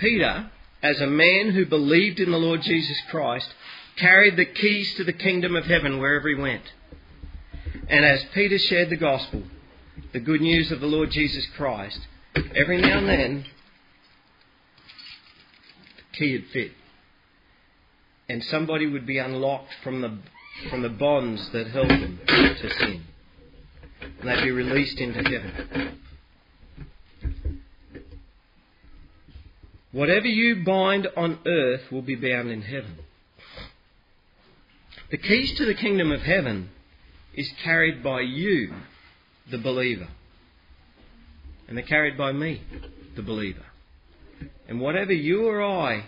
Peter, 0.00 0.50
as 0.82 1.00
a 1.00 1.06
man 1.06 1.50
who 1.50 1.66
believed 1.66 2.20
in 2.20 2.30
the 2.30 2.38
Lord 2.38 2.62
Jesus 2.62 2.98
Christ, 3.10 3.48
carried 3.96 4.36
the 4.36 4.46
keys 4.46 4.94
to 4.94 5.04
the 5.04 5.12
kingdom 5.12 5.54
of 5.54 5.66
heaven 5.66 5.98
wherever 5.98 6.28
he 6.28 6.34
went. 6.34 6.62
And 7.88 8.04
as 8.04 8.24
Peter 8.32 8.58
shared 8.58 8.88
the 8.88 8.96
gospel, 8.96 9.42
the 10.12 10.20
good 10.20 10.40
news 10.40 10.72
of 10.72 10.80
the 10.80 10.86
Lord 10.86 11.10
Jesus 11.10 11.46
Christ, 11.56 12.00
every 12.54 12.80
now 12.80 12.98
and 12.98 13.08
then, 13.08 13.44
the 15.96 16.18
key 16.18 16.32
would 16.32 16.46
fit. 16.46 16.72
And 18.28 18.42
somebody 18.44 18.86
would 18.86 19.06
be 19.06 19.18
unlocked 19.18 19.74
from 19.82 20.00
the, 20.00 20.18
from 20.70 20.82
the 20.82 20.88
bonds 20.88 21.50
that 21.50 21.66
held 21.68 21.90
them 21.90 22.20
to 22.26 22.70
sin. 22.78 23.02
And 24.20 24.28
they'd 24.28 24.44
be 24.44 24.50
released 24.50 24.98
into 24.98 25.22
heaven. 25.22 26.00
Whatever 29.92 30.26
you 30.26 30.62
bind 30.64 31.08
on 31.16 31.38
earth 31.46 31.90
will 31.90 32.02
be 32.02 32.14
bound 32.14 32.50
in 32.50 32.62
heaven. 32.62 32.96
The 35.10 35.18
keys 35.18 35.52
to 35.54 35.64
the 35.64 35.74
kingdom 35.74 36.12
of 36.12 36.22
heaven 36.22 36.70
is 37.34 37.50
carried 37.64 38.02
by 38.02 38.20
you, 38.20 38.72
the 39.50 39.58
believer. 39.58 40.08
And 41.66 41.76
they're 41.76 41.84
carried 41.84 42.16
by 42.16 42.32
me, 42.32 42.62
the 43.16 43.22
believer. 43.22 43.64
And 44.68 44.80
whatever 44.80 45.12
you 45.12 45.48
or 45.48 45.62
I 45.62 46.04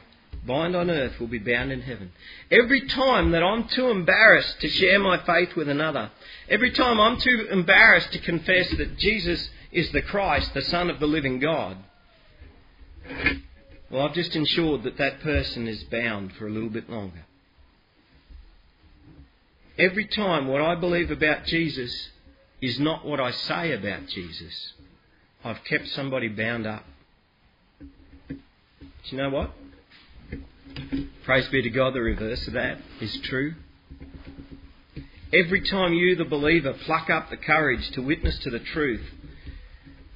bind 0.46 0.76
on 0.76 0.90
earth 0.90 1.18
will 1.18 1.28
be 1.28 1.38
bound 1.38 1.72
in 1.72 1.82
heaven. 1.82 2.12
Every 2.50 2.86
time 2.86 3.32
that 3.32 3.42
I'm 3.42 3.68
too 3.68 3.88
embarrassed 3.88 4.60
to 4.60 4.68
share 4.68 5.00
my 5.00 5.18
faith 5.24 5.56
with 5.56 5.68
another, 5.68 6.10
every 6.48 6.70
time 6.70 7.00
I'm 7.00 7.18
too 7.18 7.48
embarrassed 7.50 8.12
to 8.12 8.18
confess 8.20 8.70
that 8.70 8.98
Jesus 8.98 9.48
is 9.72 9.90
the 9.90 10.02
Christ, 10.02 10.54
the 10.54 10.62
Son 10.62 10.90
of 10.90 11.00
the 11.00 11.06
living 11.06 11.40
God, 11.40 11.76
well, 13.92 14.06
I've 14.06 14.14
just 14.14 14.34
ensured 14.34 14.84
that 14.84 14.96
that 14.96 15.20
person 15.20 15.68
is 15.68 15.84
bound 15.84 16.32
for 16.32 16.46
a 16.46 16.50
little 16.50 16.70
bit 16.70 16.88
longer. 16.88 17.26
Every 19.78 20.06
time 20.06 20.46
what 20.48 20.62
I 20.62 20.74
believe 20.76 21.10
about 21.10 21.44
Jesus 21.44 22.08
is 22.62 22.80
not 22.80 23.04
what 23.04 23.20
I 23.20 23.30
say 23.32 23.72
about 23.72 24.06
Jesus, 24.06 24.72
I've 25.44 25.62
kept 25.64 25.88
somebody 25.88 26.28
bound 26.28 26.66
up. 26.66 26.84
Do 28.28 28.36
you 29.10 29.18
know 29.18 29.28
what? 29.28 29.50
Praise 31.24 31.46
be 31.48 31.60
to 31.60 31.70
God, 31.70 31.92
the 31.92 32.00
reverse 32.00 32.46
of 32.46 32.54
that 32.54 32.78
is 33.02 33.14
true. 33.24 33.54
Every 35.34 35.60
time 35.60 35.92
you, 35.92 36.16
the 36.16 36.24
believer, 36.24 36.72
pluck 36.72 37.10
up 37.10 37.28
the 37.28 37.36
courage 37.36 37.90
to 37.90 38.00
witness 38.00 38.38
to 38.38 38.50
the 38.50 38.58
truth 38.58 39.04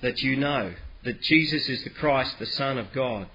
that 0.00 0.22
you 0.22 0.36
know 0.36 0.72
that 1.04 1.20
Jesus 1.20 1.68
is 1.68 1.84
the 1.84 1.90
Christ, 1.90 2.38
the 2.38 2.46
Son 2.46 2.78
of 2.78 2.92
God, 2.94 3.28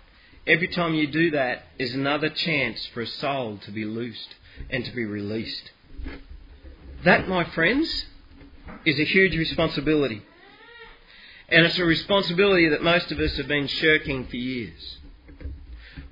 Every 0.47 0.67
time 0.67 0.95
you 0.95 1.07
do 1.07 1.31
that 1.31 1.63
is 1.77 1.93
another 1.93 2.29
chance 2.29 2.85
for 2.93 3.01
a 3.01 3.07
soul 3.07 3.59
to 3.65 3.71
be 3.71 3.85
loosed 3.85 4.35
and 4.69 4.83
to 4.85 4.91
be 4.91 5.05
released. 5.05 5.71
That, 7.03 7.27
my 7.27 7.43
friends, 7.43 8.05
is 8.85 8.99
a 8.99 9.05
huge 9.05 9.35
responsibility. 9.35 10.23
And 11.49 11.65
it's 11.65 11.77
a 11.77 11.85
responsibility 11.85 12.69
that 12.69 12.81
most 12.81 13.11
of 13.11 13.19
us 13.19 13.37
have 13.37 13.47
been 13.47 13.67
shirking 13.67 14.27
for 14.27 14.37
years. 14.37 14.97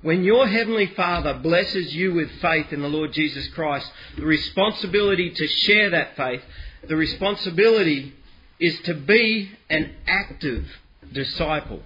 When 0.02 0.24
your 0.24 0.46
Heavenly 0.46 0.86
Father 0.86 1.34
blesses 1.34 1.94
you 1.94 2.14
with 2.14 2.30
faith 2.40 2.72
in 2.72 2.80
the 2.82 2.88
Lord 2.88 3.12
Jesus 3.12 3.48
Christ, 3.48 3.90
the 4.16 4.24
responsibility 4.24 5.30
to 5.30 5.46
share 5.46 5.90
that 5.90 6.16
faith, 6.16 6.42
the 6.88 6.96
responsibility 6.96 8.14
is 8.58 8.78
to 8.82 8.94
be 8.94 9.50
an 9.68 9.94
active 10.06 10.66
disciple 11.12 11.82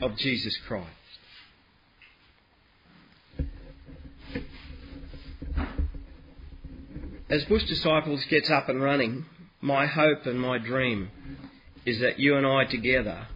of 0.00 0.16
Jesus 0.16 0.56
Christ. 0.68 0.90
As 7.28 7.44
Bush 7.44 7.64
Disciples 7.64 8.24
gets 8.26 8.50
up 8.50 8.68
and 8.68 8.82
running, 8.82 9.26
my 9.60 9.86
hope 9.86 10.26
and 10.26 10.40
my 10.40 10.58
dream 10.58 11.10
is 11.84 12.00
that 12.00 12.18
you 12.18 12.36
and 12.36 12.46
I 12.46 12.64
together 12.64 13.26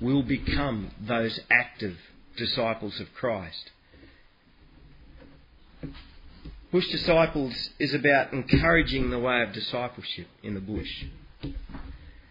will 0.00 0.22
become 0.22 0.90
those 1.00 1.38
active 1.50 1.96
disciples 2.36 2.98
of 3.00 3.12
Christ. 3.14 3.70
Bush 6.70 6.88
Disciples 6.88 7.70
is 7.78 7.92
about 7.92 8.32
encouraging 8.32 9.10
the 9.10 9.18
way 9.18 9.42
of 9.42 9.52
discipleship 9.52 10.26
in 10.42 10.54
the 10.54 10.60
bush. 10.60 11.04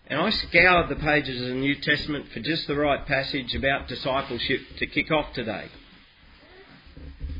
And 0.07 0.19
I 0.19 0.31
scoured 0.31 0.89
the 0.89 0.95
pages 0.95 1.41
of 1.41 1.47
the 1.47 1.53
New 1.53 1.75
Testament 1.75 2.25
for 2.33 2.39
just 2.39 2.65
the 2.65 2.75
right 2.75 3.05
passage 3.05 3.53
about 3.53 3.87
discipleship 3.87 4.61
to 4.79 4.87
kick 4.87 5.11
off 5.11 5.31
today. 5.33 5.67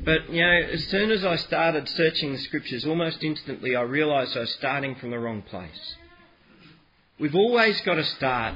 But, 0.03 0.31
you 0.31 0.41
know, 0.41 0.51
as 0.51 0.83
soon 0.87 1.11
as 1.11 1.23
I 1.23 1.35
started 1.35 1.87
searching 1.89 2.31
the 2.31 2.39
scriptures, 2.39 2.85
almost 2.85 3.23
instantly 3.23 3.75
I 3.75 3.81
realised 3.81 4.35
I 4.35 4.41
was 4.41 4.53
starting 4.53 4.95
from 4.95 5.11
the 5.11 5.19
wrong 5.19 5.43
place. 5.43 5.95
We've 7.19 7.35
always 7.35 7.79
got 7.81 7.95
to 7.95 8.03
start 8.03 8.55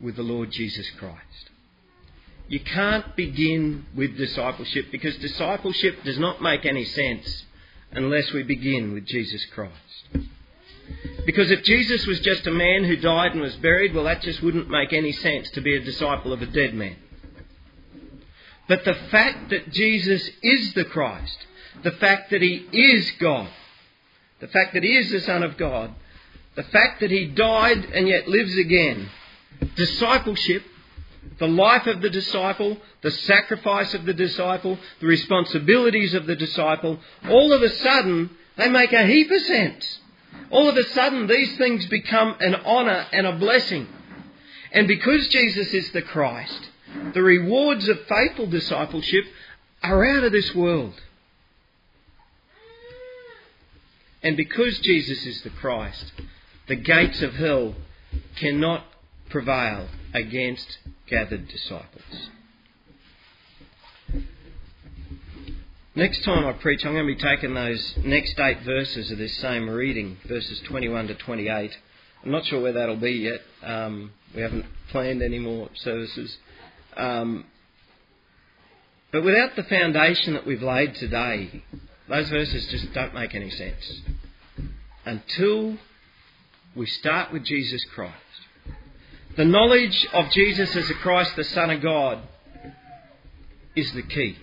with 0.00 0.16
the 0.16 0.22
Lord 0.22 0.50
Jesus 0.50 0.86
Christ. 0.98 1.50
You 2.48 2.60
can't 2.60 3.16
begin 3.16 3.86
with 3.94 4.16
discipleship 4.16 4.86
because 4.92 5.16
discipleship 5.16 6.02
does 6.04 6.18
not 6.18 6.42
make 6.42 6.66
any 6.66 6.84
sense 6.84 7.44
unless 7.92 8.32
we 8.32 8.42
begin 8.42 8.92
with 8.92 9.06
Jesus 9.06 9.44
Christ. 9.54 10.26
Because 11.24 11.50
if 11.50 11.62
Jesus 11.62 12.06
was 12.06 12.20
just 12.20 12.46
a 12.46 12.50
man 12.50 12.84
who 12.84 12.96
died 12.96 13.32
and 13.32 13.40
was 13.40 13.56
buried, 13.56 13.94
well, 13.94 14.04
that 14.04 14.22
just 14.22 14.42
wouldn't 14.42 14.70
make 14.70 14.92
any 14.92 15.12
sense 15.12 15.50
to 15.50 15.60
be 15.60 15.76
a 15.76 15.80
disciple 15.80 16.32
of 16.32 16.42
a 16.42 16.46
dead 16.46 16.74
man. 16.74 16.96
But 18.68 18.84
the 18.84 18.94
fact 18.94 19.50
that 19.50 19.72
Jesus 19.72 20.28
is 20.42 20.74
the 20.74 20.84
Christ, 20.84 21.38
the 21.82 21.92
fact 21.92 22.30
that 22.30 22.42
he 22.42 22.66
is 22.70 23.10
God, 23.12 23.48
the 24.40 24.48
fact 24.48 24.74
that 24.74 24.82
he 24.82 24.96
is 24.96 25.10
the 25.10 25.20
Son 25.20 25.42
of 25.42 25.56
God, 25.56 25.94
the 26.54 26.62
fact 26.64 27.00
that 27.00 27.10
he 27.10 27.26
died 27.26 27.84
and 27.86 28.06
yet 28.06 28.28
lives 28.28 28.56
again, 28.56 29.08
discipleship, 29.74 30.62
the 31.38 31.48
life 31.48 31.86
of 31.86 32.00
the 32.00 32.10
disciple, 32.10 32.76
the 33.02 33.10
sacrifice 33.10 33.94
of 33.94 34.04
the 34.04 34.12
disciple, 34.12 34.78
the 35.00 35.06
responsibilities 35.06 36.14
of 36.14 36.26
the 36.26 36.36
disciple, 36.36 36.98
all 37.28 37.52
of 37.52 37.62
a 37.62 37.70
sudden 37.70 38.30
they 38.56 38.68
make 38.68 38.92
a 38.92 39.06
heap 39.06 39.30
of 39.30 39.40
sense. 39.42 40.00
All 40.50 40.68
of 40.68 40.76
a 40.76 40.84
sudden 40.84 41.26
these 41.26 41.56
things 41.56 41.86
become 41.86 42.36
an 42.40 42.54
honour 42.54 43.06
and 43.12 43.26
a 43.26 43.36
blessing. 43.36 43.86
And 44.72 44.88
because 44.88 45.28
Jesus 45.28 45.72
is 45.72 45.90
the 45.92 46.02
Christ, 46.02 46.68
the 47.14 47.22
rewards 47.22 47.88
of 47.88 47.98
faithful 48.06 48.46
discipleship 48.46 49.24
are 49.82 50.04
out 50.04 50.24
of 50.24 50.32
this 50.32 50.54
world. 50.54 51.00
And 54.22 54.36
because 54.36 54.78
Jesus 54.80 55.24
is 55.24 55.42
the 55.42 55.50
Christ, 55.50 56.12
the 56.66 56.76
gates 56.76 57.22
of 57.22 57.34
hell 57.34 57.74
cannot 58.36 58.84
prevail 59.30 59.88
against 60.12 60.78
gathered 61.06 61.48
disciples. 61.48 62.30
Next 65.94 66.22
time 66.22 66.46
I 66.46 66.52
preach, 66.52 66.84
I'm 66.84 66.92
going 66.92 67.08
to 67.08 67.14
be 67.14 67.20
taking 67.20 67.54
those 67.54 67.96
next 68.04 68.38
eight 68.38 68.60
verses 68.60 69.10
of 69.10 69.18
this 69.18 69.36
same 69.38 69.68
reading, 69.68 70.18
verses 70.26 70.60
21 70.60 71.08
to 71.08 71.14
28. 71.14 71.76
I'm 72.24 72.30
not 72.30 72.46
sure 72.46 72.60
where 72.60 72.72
that'll 72.72 72.96
be 72.96 73.12
yet. 73.12 73.40
Um, 73.62 74.12
we 74.34 74.42
haven't 74.42 74.66
planned 74.90 75.22
any 75.22 75.38
more 75.38 75.68
services. 75.74 76.36
Um, 76.98 77.44
but 79.12 79.24
without 79.24 79.56
the 79.56 79.62
foundation 79.62 80.34
that 80.34 80.46
we've 80.46 80.62
laid 80.62 80.94
today, 80.96 81.62
those 82.08 82.28
verses 82.28 82.66
just 82.66 82.92
don't 82.92 83.14
make 83.14 83.34
any 83.34 83.50
sense. 83.50 84.00
Until 85.06 85.78
we 86.74 86.86
start 86.86 87.32
with 87.32 87.44
Jesus 87.44 87.82
Christ. 87.94 88.14
The 89.36 89.44
knowledge 89.44 90.06
of 90.12 90.30
Jesus 90.30 90.74
as 90.76 90.88
the 90.88 90.94
Christ, 90.94 91.36
the 91.36 91.44
Son 91.44 91.70
of 91.70 91.80
God, 91.80 92.18
is 93.76 93.92
the 93.92 94.02
key. 94.02 94.36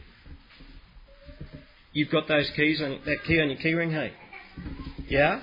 You've 1.91 2.09
got 2.09 2.27
those 2.27 2.49
keys 2.51 2.81
on 2.81 2.99
that 3.05 3.23
key 3.25 3.39
on 3.41 3.49
your 3.49 3.59
keyring, 3.59 3.91
hey? 3.91 4.13
Yeah? 5.07 5.41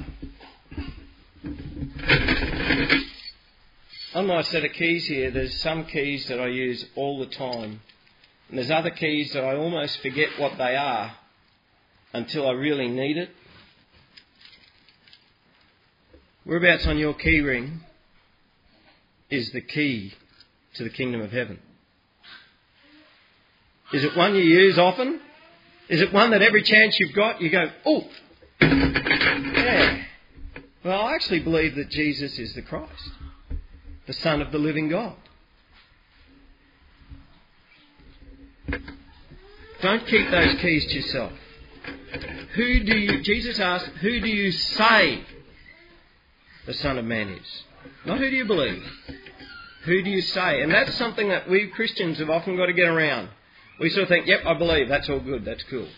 On 4.14 4.26
my 4.26 4.42
set 4.42 4.64
of 4.64 4.72
keys 4.72 5.06
here, 5.06 5.30
there's 5.30 5.58
some 5.60 5.86
keys 5.86 6.26
that 6.28 6.38
I 6.38 6.48
use 6.48 6.84
all 6.96 7.18
the 7.18 7.26
time. 7.34 7.80
And 8.48 8.58
there's 8.58 8.70
other 8.70 8.90
keys 8.90 9.32
that 9.32 9.42
I 9.42 9.56
almost 9.56 10.02
forget 10.02 10.38
what 10.38 10.58
they 10.58 10.76
are 10.76 11.14
until 12.12 12.46
I 12.46 12.52
really 12.52 12.88
need 12.88 13.16
it. 13.16 13.30
Whereabouts 16.44 16.86
on 16.86 16.98
your 16.98 17.14
keyring 17.14 17.78
is 19.30 19.50
the 19.52 19.62
key 19.62 20.12
to 20.74 20.84
the 20.84 20.90
kingdom 20.90 21.22
of 21.22 21.32
heaven? 21.32 21.58
Is 23.94 24.04
it 24.04 24.14
one 24.14 24.34
you 24.34 24.42
use 24.42 24.78
often? 24.78 25.20
Is 25.88 26.02
it 26.02 26.12
one 26.12 26.32
that 26.32 26.42
every 26.42 26.62
chance 26.62 26.98
you've 27.00 27.14
got 27.14 27.40
you 27.40 27.50
go, 27.50 27.70
oh, 27.86 28.04
yeah. 28.60 30.02
Well, 30.84 31.00
I 31.00 31.14
actually 31.14 31.40
believe 31.40 31.76
that 31.76 31.88
Jesus 31.90 32.38
is 32.38 32.54
the 32.54 32.62
Christ, 32.62 33.10
the 34.12 34.20
Son 34.20 34.42
of 34.42 34.52
the 34.52 34.58
living 34.58 34.90
God. 34.90 35.14
Don't 39.80 40.06
keep 40.06 40.30
those 40.30 40.54
keys 40.60 40.84
to 40.84 40.94
yourself. 40.96 41.32
Who 42.54 42.80
do 42.84 42.98
you, 42.98 43.22
Jesus 43.22 43.58
asked, 43.58 43.86
who 43.86 44.20
do 44.20 44.28
you 44.28 44.52
say 44.52 45.24
the 46.66 46.74
Son 46.74 46.98
of 46.98 47.06
Man 47.06 47.30
is? 47.30 47.62
Not 48.04 48.18
who 48.18 48.28
do 48.28 48.36
you 48.36 48.44
believe. 48.44 48.84
Who 49.84 50.02
do 50.02 50.10
you 50.10 50.20
say? 50.20 50.60
And 50.60 50.70
that's 50.70 50.94
something 50.96 51.30
that 51.30 51.48
we 51.48 51.68
Christians 51.68 52.18
have 52.18 52.28
often 52.28 52.54
got 52.54 52.66
to 52.66 52.74
get 52.74 52.88
around. 52.88 53.30
We 53.80 53.88
sort 53.88 54.02
of 54.02 54.08
think, 54.10 54.26
yep, 54.26 54.40
I 54.44 54.52
believe, 54.52 54.90
that's 54.90 55.08
all 55.08 55.20
good, 55.20 55.46
that's 55.46 55.62
cool. 55.70 55.88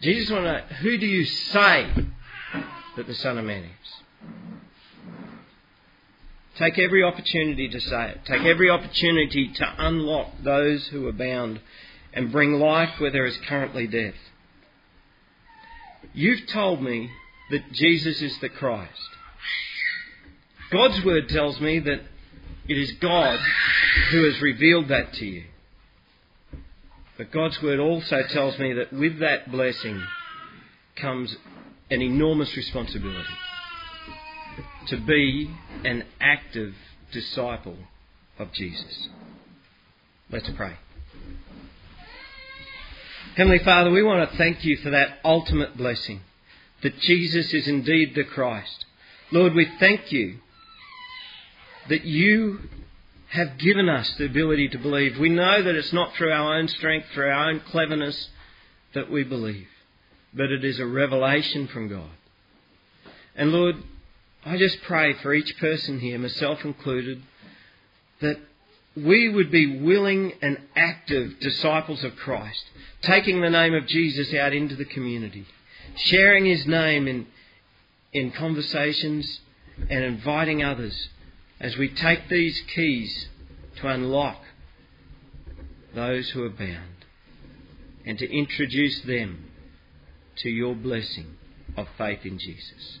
Jesus 0.00 0.30
wants 0.30 0.46
to 0.46 0.52
know, 0.52 0.76
who 0.80 0.96
do 0.96 1.06
you 1.06 1.26
say 1.26 1.90
that 2.96 3.06
the 3.06 3.14
Son 3.14 3.36
of 3.36 3.44
Man 3.44 3.64
is? 3.64 4.05
Take 6.58 6.78
every 6.78 7.02
opportunity 7.02 7.68
to 7.68 7.80
say 7.80 8.10
it. 8.10 8.20
Take 8.24 8.42
every 8.42 8.70
opportunity 8.70 9.48
to 9.48 9.74
unlock 9.78 10.32
those 10.42 10.86
who 10.86 11.06
are 11.06 11.12
bound 11.12 11.60
and 12.14 12.32
bring 12.32 12.54
life 12.54 12.98
where 12.98 13.10
there 13.10 13.26
is 13.26 13.36
currently 13.46 13.86
death. 13.86 14.14
You've 16.14 16.46
told 16.46 16.80
me 16.80 17.10
that 17.50 17.72
Jesus 17.72 18.22
is 18.22 18.38
the 18.38 18.48
Christ. 18.48 19.08
God's 20.70 21.04
word 21.04 21.28
tells 21.28 21.60
me 21.60 21.78
that 21.78 22.00
it 22.68 22.78
is 22.78 22.92
God 22.92 23.38
who 24.10 24.24
has 24.24 24.40
revealed 24.40 24.88
that 24.88 25.12
to 25.14 25.26
you. 25.26 25.44
But 27.18 27.30
God's 27.32 27.60
word 27.62 27.80
also 27.80 28.22
tells 28.30 28.58
me 28.58 28.72
that 28.72 28.92
with 28.92 29.18
that 29.20 29.50
blessing 29.50 30.02
comes 30.96 31.36
an 31.90 32.00
enormous 32.00 32.56
responsibility 32.56 33.28
to 34.86 34.96
be 34.96 35.50
an 35.84 36.04
active 36.20 36.74
disciple 37.12 37.76
of 38.38 38.52
Jesus. 38.52 39.08
Let's 40.30 40.48
pray. 40.50 40.74
Heavenly 43.36 43.58
Father, 43.58 43.90
we 43.90 44.02
want 44.02 44.30
to 44.30 44.36
thank 44.36 44.64
you 44.64 44.76
for 44.78 44.90
that 44.90 45.18
ultimate 45.24 45.76
blessing, 45.76 46.20
that 46.82 46.98
Jesus 47.00 47.52
is 47.52 47.68
indeed 47.68 48.14
the 48.14 48.24
Christ. 48.24 48.84
Lord, 49.30 49.54
we 49.54 49.70
thank 49.78 50.12
you 50.12 50.38
that 51.88 52.04
you 52.04 52.60
have 53.28 53.58
given 53.58 53.88
us 53.88 54.10
the 54.14 54.24
ability 54.24 54.68
to 54.68 54.78
believe. 54.78 55.18
We 55.18 55.28
know 55.28 55.62
that 55.62 55.74
it's 55.74 55.92
not 55.92 56.14
through 56.14 56.32
our 56.32 56.56
own 56.56 56.68
strength, 56.68 57.08
through 57.12 57.28
our 57.28 57.50
own 57.50 57.60
cleverness 57.60 58.28
that 58.94 59.10
we 59.10 59.24
believe, 59.24 59.68
but 60.32 60.50
it 60.50 60.64
is 60.64 60.78
a 60.78 60.86
revelation 60.86 61.68
from 61.68 61.88
God. 61.88 62.10
And 63.34 63.52
Lord, 63.52 63.76
I 64.46 64.56
just 64.58 64.80
pray 64.82 65.12
for 65.14 65.34
each 65.34 65.58
person 65.58 65.98
here, 65.98 66.20
myself 66.20 66.64
included, 66.64 67.20
that 68.20 68.38
we 68.96 69.28
would 69.28 69.50
be 69.50 69.80
willing 69.80 70.34
and 70.40 70.58
active 70.76 71.40
disciples 71.40 72.04
of 72.04 72.14
Christ, 72.14 72.64
taking 73.02 73.40
the 73.40 73.50
name 73.50 73.74
of 73.74 73.88
Jesus 73.88 74.32
out 74.34 74.52
into 74.52 74.76
the 74.76 74.84
community, 74.84 75.46
sharing 75.96 76.44
his 76.44 76.64
name 76.64 77.08
in, 77.08 77.26
in 78.12 78.30
conversations 78.30 79.40
and 79.90 80.04
inviting 80.04 80.62
others 80.62 81.08
as 81.58 81.76
we 81.76 81.88
take 81.88 82.28
these 82.28 82.60
keys 82.72 83.28
to 83.80 83.88
unlock 83.88 84.40
those 85.92 86.30
who 86.30 86.44
are 86.44 86.50
bound 86.50 87.04
and 88.04 88.16
to 88.20 88.32
introduce 88.32 89.00
them 89.00 89.46
to 90.36 90.48
your 90.48 90.76
blessing 90.76 91.34
of 91.76 91.88
faith 91.98 92.24
in 92.24 92.38
Jesus. 92.38 93.00